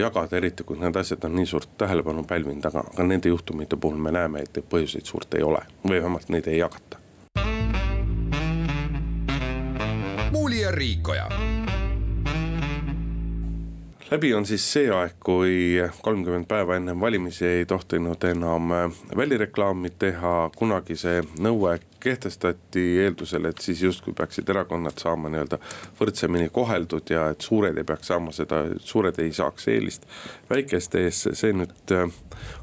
jagada, 0.01 0.37
eriti 0.37 0.65
kui 0.65 0.79
need 0.79 0.97
asjad 0.97 1.25
on 1.25 1.35
nii 1.37 1.47
suurt 1.47 1.73
tähelepanu 1.79 2.25
pälvinud, 2.25 2.65
aga, 2.65 2.85
aga 2.93 3.09
nende 3.09 3.29
juhtumite 3.29 3.77
puhul 3.77 3.99
me 3.99 4.13
näeme, 4.15 4.45
et 4.47 4.57
neid 4.57 4.71
põhjuseid 4.71 5.09
suurt 5.09 5.35
ei 5.35 5.43
ole 5.43 5.65
või 5.89 5.99
vähemalt 6.01 6.29
neid 6.29 6.47
ei 6.47 6.59
jagata. 6.59 7.03
muuli 10.33 10.61
ja 10.61 10.71
Riikoja 10.71 11.29
läbi 14.11 14.35
on 14.35 14.47
siis 14.47 14.65
see 14.73 14.87
aeg, 14.93 15.17
kui 15.25 15.75
kolmkümmend 16.03 16.47
päeva 16.49 16.77
enne 16.77 16.95
valimisi 17.01 17.47
ei 17.47 17.67
tohtinud 17.67 18.23
enam 18.25 18.71
välireklaami 19.17 19.91
teha, 19.99 20.35
kunagi 20.57 20.97
see 20.99 21.23
nõue 21.43 21.77
kehtestati 22.07 22.85
eeldusel, 23.03 23.49
et 23.51 23.63
siis 23.63 23.83
justkui 23.83 24.15
peaksid 24.15 24.49
erakonnad 24.53 25.01
saama 25.03 25.31
nii-öelda 25.33 25.59
võrdsemini 25.99 26.53
koheldud 26.55 27.11
ja 27.11 27.25
et 27.35 27.43
suured 27.43 27.79
ei 27.79 27.87
peaks 27.89 28.13
saama 28.13 28.35
seda, 28.37 28.63
suured 28.79 29.19
ei 29.23 29.33
saaks 29.35 29.67
eelist 29.73 30.07
väikeste 30.51 31.03
ees, 31.09 31.25
see 31.33 31.57
nüüd 31.57 31.95
äh, 31.97 32.07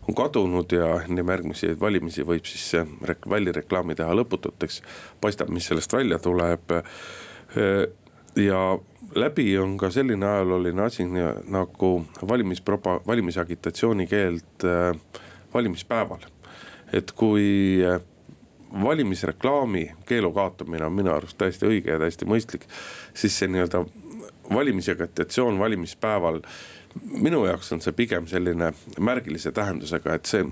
on 0.07 0.15
kadunud 0.15 0.71
ja 0.71 0.93
enne 1.01 1.27
järgmisi 1.27 1.73
valimisi 1.79 2.23
võib 2.27 2.47
siis 2.47 2.71
välireklaami 3.29 3.99
teha 3.99 4.15
lõpututeks. 4.15 4.79
paistab, 5.21 5.51
mis 5.51 5.67
sellest 5.67 5.93
välja 5.93 6.19
tuleb. 6.23 6.71
Äh, 6.71 7.83
ja 8.39 8.63
läbi 9.15 9.57
on 9.57 9.77
ka 9.77 9.89
selline 9.89 10.25
ajalooline 10.25 10.81
asi 10.81 11.03
nagu 11.47 12.05
valimispropa-, 12.29 13.01
valimisagitatsiooni 13.07 14.07
keeld 14.07 14.65
äh, 14.65 14.95
valimispäeval. 15.53 16.19
et 16.93 17.11
kui 17.11 17.79
äh, 17.85 18.01
valimisreklaami 18.83 19.91
keelu 20.05 20.31
kaotamine 20.31 20.85
on 20.85 20.93
minu 20.93 21.11
arust 21.13 21.37
täiesti 21.37 21.65
õige 21.65 21.91
ja 21.91 21.99
täiesti 21.99 22.25
mõistlik, 22.25 22.67
siis 23.13 23.39
see 23.39 23.47
nii-öelda 23.47 23.85
valimisagitatsioon 24.53 25.59
valimispäeval 25.59 26.41
minu 27.01 27.45
jaoks 27.45 27.71
on 27.73 27.81
see 27.81 27.93
pigem 27.97 28.27
selline 28.29 28.71
märgilise 28.99 29.51
tähendusega, 29.51 30.13
et 30.13 30.29
see 30.29 30.45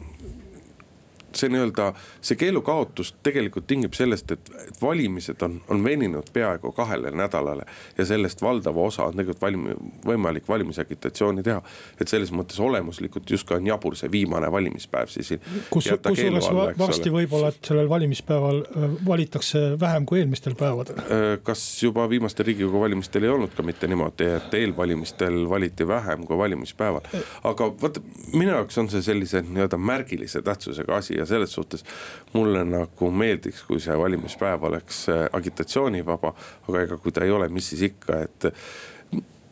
see 1.35 1.49
nii-öelda, 1.51 1.91
see 2.21 2.37
keelu 2.39 2.61
kaotus 2.65 3.13
tegelikult 3.23 3.67
tingib 3.67 3.95
sellest, 3.97 4.31
et, 4.31 4.51
valimised 4.81 5.41
on, 5.45 5.59
on 5.71 5.83
veninud 5.83 6.31
peaaegu 6.33 6.71
kahele 6.75 7.11
nädalale. 7.11 7.65
ja 7.97 8.05
sellest 8.05 8.41
valdava 8.41 8.81
osa 8.81 9.03
on 9.09 9.17
tegelikult 9.17 9.41
valmi-, 9.41 9.75
võimalik 10.05 10.47
valimisagitatsiooni 10.47 11.43
teha. 11.43 11.61
et 12.01 12.07
selles 12.07 12.31
mõttes 12.31 12.59
olemuslikult 12.59 13.29
justkui 13.29 13.57
on 13.57 13.67
jabur 13.67 13.95
see 13.95 14.11
viimane 14.11 14.51
valimispäev 14.51 15.11
siis. 15.11 15.33
kus, 15.69 15.89
kusjuures 16.07 16.49
varsti 16.79 17.13
võib-olla, 17.13 17.51
et 17.51 17.71
sellel 17.71 17.89
valimispäeval 17.89 18.61
äh, 18.63 18.89
valitakse 19.07 19.63
vähem 19.79 20.05
kui 20.05 20.21
eelmistel 20.21 20.55
päevadel. 20.59 20.99
Äh, 20.99 21.37
kas 21.43 21.63
juba 21.83 22.07
viimastel 22.09 22.45
riigikogu 22.45 22.83
valimistel 22.83 23.27
ei 23.27 23.33
olnud 23.33 23.55
ka 23.55 23.65
mitte 23.65 23.87
niimoodi, 23.87 24.27
et 24.37 24.53
eelvalimistel 24.61 25.43
valiti 25.49 25.87
vähem 25.87 26.25
kui 26.27 26.37
valimispäeval. 26.37 27.07
aga 27.43 27.71
vot 27.81 28.01
minu 28.33 28.51
jaoks 28.51 28.77
on 28.81 28.89
see 28.91 29.01
sellise 29.05 29.43
nii-öelda 29.47 29.77
märgilise 29.77 30.41
tähtsusega 30.45 30.95
asi 31.01 31.20
ja 31.21 31.27
selles 31.29 31.53
suhtes 31.57 31.85
mulle 32.33 32.63
nagu 32.67 33.11
meeldiks, 33.11 33.63
kui 33.67 33.81
see 33.83 33.97
valimispäev 33.97 34.69
oleks 34.71 35.05
äh, 35.09 35.25
agitatsioonivaba. 35.37 36.33
aga 36.69 36.87
ega 36.87 36.97
kui 36.97 37.13
ta 37.15 37.25
ei 37.25 37.31
ole, 37.31 37.49
mis 37.49 37.69
siis 37.73 37.91
ikka, 37.91 38.23
et 38.25 38.51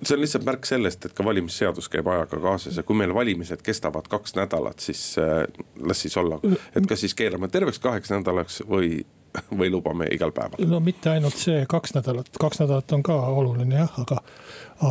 see 0.04 0.16
on 0.16 0.22
lihtsalt 0.24 0.46
märk 0.48 0.66
sellest, 0.68 1.06
et 1.06 1.16
ka 1.16 1.24
valimisseadus 1.26 1.90
käib 1.92 2.08
ajaga 2.08 2.40
kaasas 2.42 2.78
ja 2.80 2.84
kui 2.88 2.98
meil 2.98 3.14
valimised 3.14 3.62
kestavad 3.66 4.08
kaks 4.12 4.36
nädalat, 4.38 4.80
siis 4.80 5.16
äh, 5.20 5.44
las 5.84 6.02
siis 6.02 6.18
olla. 6.18 6.40
et 6.76 6.88
kas 6.88 7.04
siis 7.04 7.16
keerame 7.16 7.48
terveks 7.48 7.80
kaheks 7.84 8.12
nädalaks 8.14 8.62
või, 8.70 9.02
või 9.60 9.72
lubame 9.72 10.08
igal 10.16 10.32
päeval? 10.36 10.64
no 10.68 10.80
mitte 10.84 11.12
ainult 11.12 11.38
see 11.40 11.66
kaks 11.70 11.96
nädalat, 11.98 12.32
kaks 12.40 12.64
nädalat 12.64 12.96
on 12.96 13.04
ka 13.04 13.18
oluline 13.42 13.82
jah, 13.82 14.00
aga, 14.04 14.22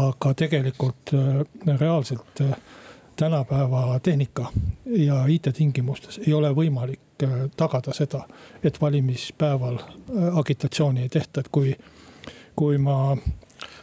aga 0.02 0.34
tegelikult 0.44 1.14
äh, 1.16 1.40
reaalselt 1.80 2.44
äh, 2.44 2.52
tänapäeva 3.18 4.00
tehnika 4.02 4.52
ja 4.86 5.26
IT-tingimustes 5.26 6.20
ei 6.26 6.32
ole 6.32 6.52
võimalik 6.54 7.22
äh, 7.22 7.30
tagada 7.56 7.92
seda, 7.94 8.22
et 8.62 8.80
valimispäeval 8.80 9.78
äh, 9.78 10.38
agitatsiooni 10.38 11.02
ei 11.02 11.08
tehta, 11.08 11.40
et 11.40 11.48
kui, 11.52 11.74
kui 12.56 12.78
ma 12.78 13.16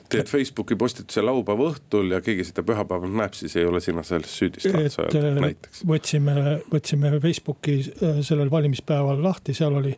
teed 0.10 0.30
Facebooki 0.32 0.78
postituse 0.80 1.22
laupäeva 1.26 1.68
õhtul 1.72 2.14
ja 2.16 2.22
keegi 2.24 2.46
seda 2.48 2.64
pühapäeval 2.64 3.12
näeb, 3.12 3.36
siis 3.36 3.58
ei 3.60 3.66
ole 3.68 3.82
sina 3.84 4.04
selles 4.08 4.38
süüdistatud 4.40 5.20
äh, 5.20 5.28
näiteks. 5.42 5.84
võtsime, 5.88 6.38
võtsime 6.72 7.12
Facebooki 7.20 7.82
sellel 8.22 8.52
valimispäeval 8.52 9.24
lahti, 9.24 9.54
seal 9.54 9.76
oli 9.82 9.98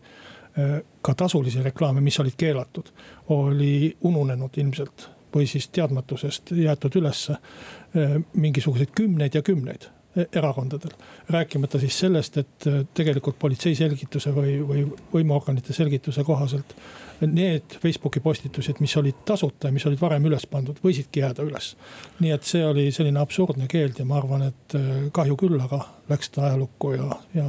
ka 1.06 1.14
tasulisi 1.14 1.62
reklaame, 1.62 2.02
mis 2.02 2.18
olid 2.18 2.34
keelatud, 2.34 2.88
oli 3.30 3.92
ununenud 4.10 4.58
ilmselt 4.58 5.04
või 5.38 5.48
siis 5.50 5.70
teadmatusest 5.74 6.52
jäetud 6.58 6.98
ülesse 7.00 7.38
eh, 7.38 8.18
mingisuguseid 8.34 8.94
kümneid 8.96 9.38
ja 9.38 9.42
kümneid 9.42 9.88
eh, 9.88 10.28
erakondadel. 10.32 10.94
rääkimata 11.30 11.80
siis 11.80 12.00
sellest, 12.00 12.38
et 12.38 12.68
eh, 12.68 12.80
tegelikult 12.94 13.40
politsei 13.40 13.76
selgituse 13.76 14.34
või, 14.36 14.58
või 14.68 14.86
võimuorganite 15.14 15.74
selgituse 15.74 16.24
kohaselt 16.24 16.76
need 17.22 17.80
Facebooki 17.82 18.20
postitused, 18.22 18.78
mis 18.80 18.94
olid 18.98 19.24
tasuta 19.26 19.68
ja 19.68 19.74
mis 19.74 19.86
olid 19.90 20.02
varem 20.02 20.26
üles 20.30 20.46
pandud, 20.46 20.78
võisidki 20.84 21.24
jääda 21.24 21.46
üles. 21.48 21.76
nii 22.20 22.32
et 22.36 22.44
see 22.46 22.66
oli 22.66 22.92
selline 22.92 23.20
absurdne 23.20 23.68
keeld 23.68 23.98
ja 24.00 24.06
ma 24.06 24.20
arvan, 24.22 24.50
et 24.52 24.78
kahju 25.14 25.38
küll, 25.38 25.58
aga 25.62 25.82
läks 26.10 26.30
ta 26.30 26.46
ajalukku 26.52 26.94
ja, 26.94 27.10
ja 27.34 27.48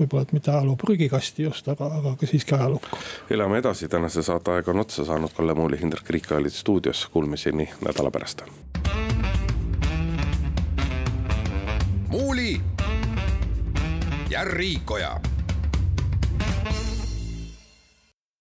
võib-olla, 0.00 0.26
et 0.26 0.32
mitte 0.36 0.52
ajaloo 0.54 0.76
prügikasti 0.80 1.48
just, 1.48 1.68
aga, 1.68 1.90
aga 2.00 2.14
ka 2.20 2.26
siiski 2.26 2.54
ajalukku. 2.54 2.98
elame 3.30 3.58
edasi, 3.62 3.88
tänase 3.88 4.22
saate 4.22 4.56
aeg 4.56 4.68
on 4.68 4.84
otsa 4.84 5.04
saanud, 5.08 5.34
Kalle 5.36 5.54
Muuli, 5.54 5.80
Hindrek 5.80 6.10
Riik 6.10 6.32
olid 6.36 6.54
stuudios, 6.54 7.06
kuulmiseni 7.12 7.68
nädala 7.84 8.10
pärast. 8.10 8.46
muuli 12.08 12.60
ja 14.30 14.44
Riikoja 14.44 15.20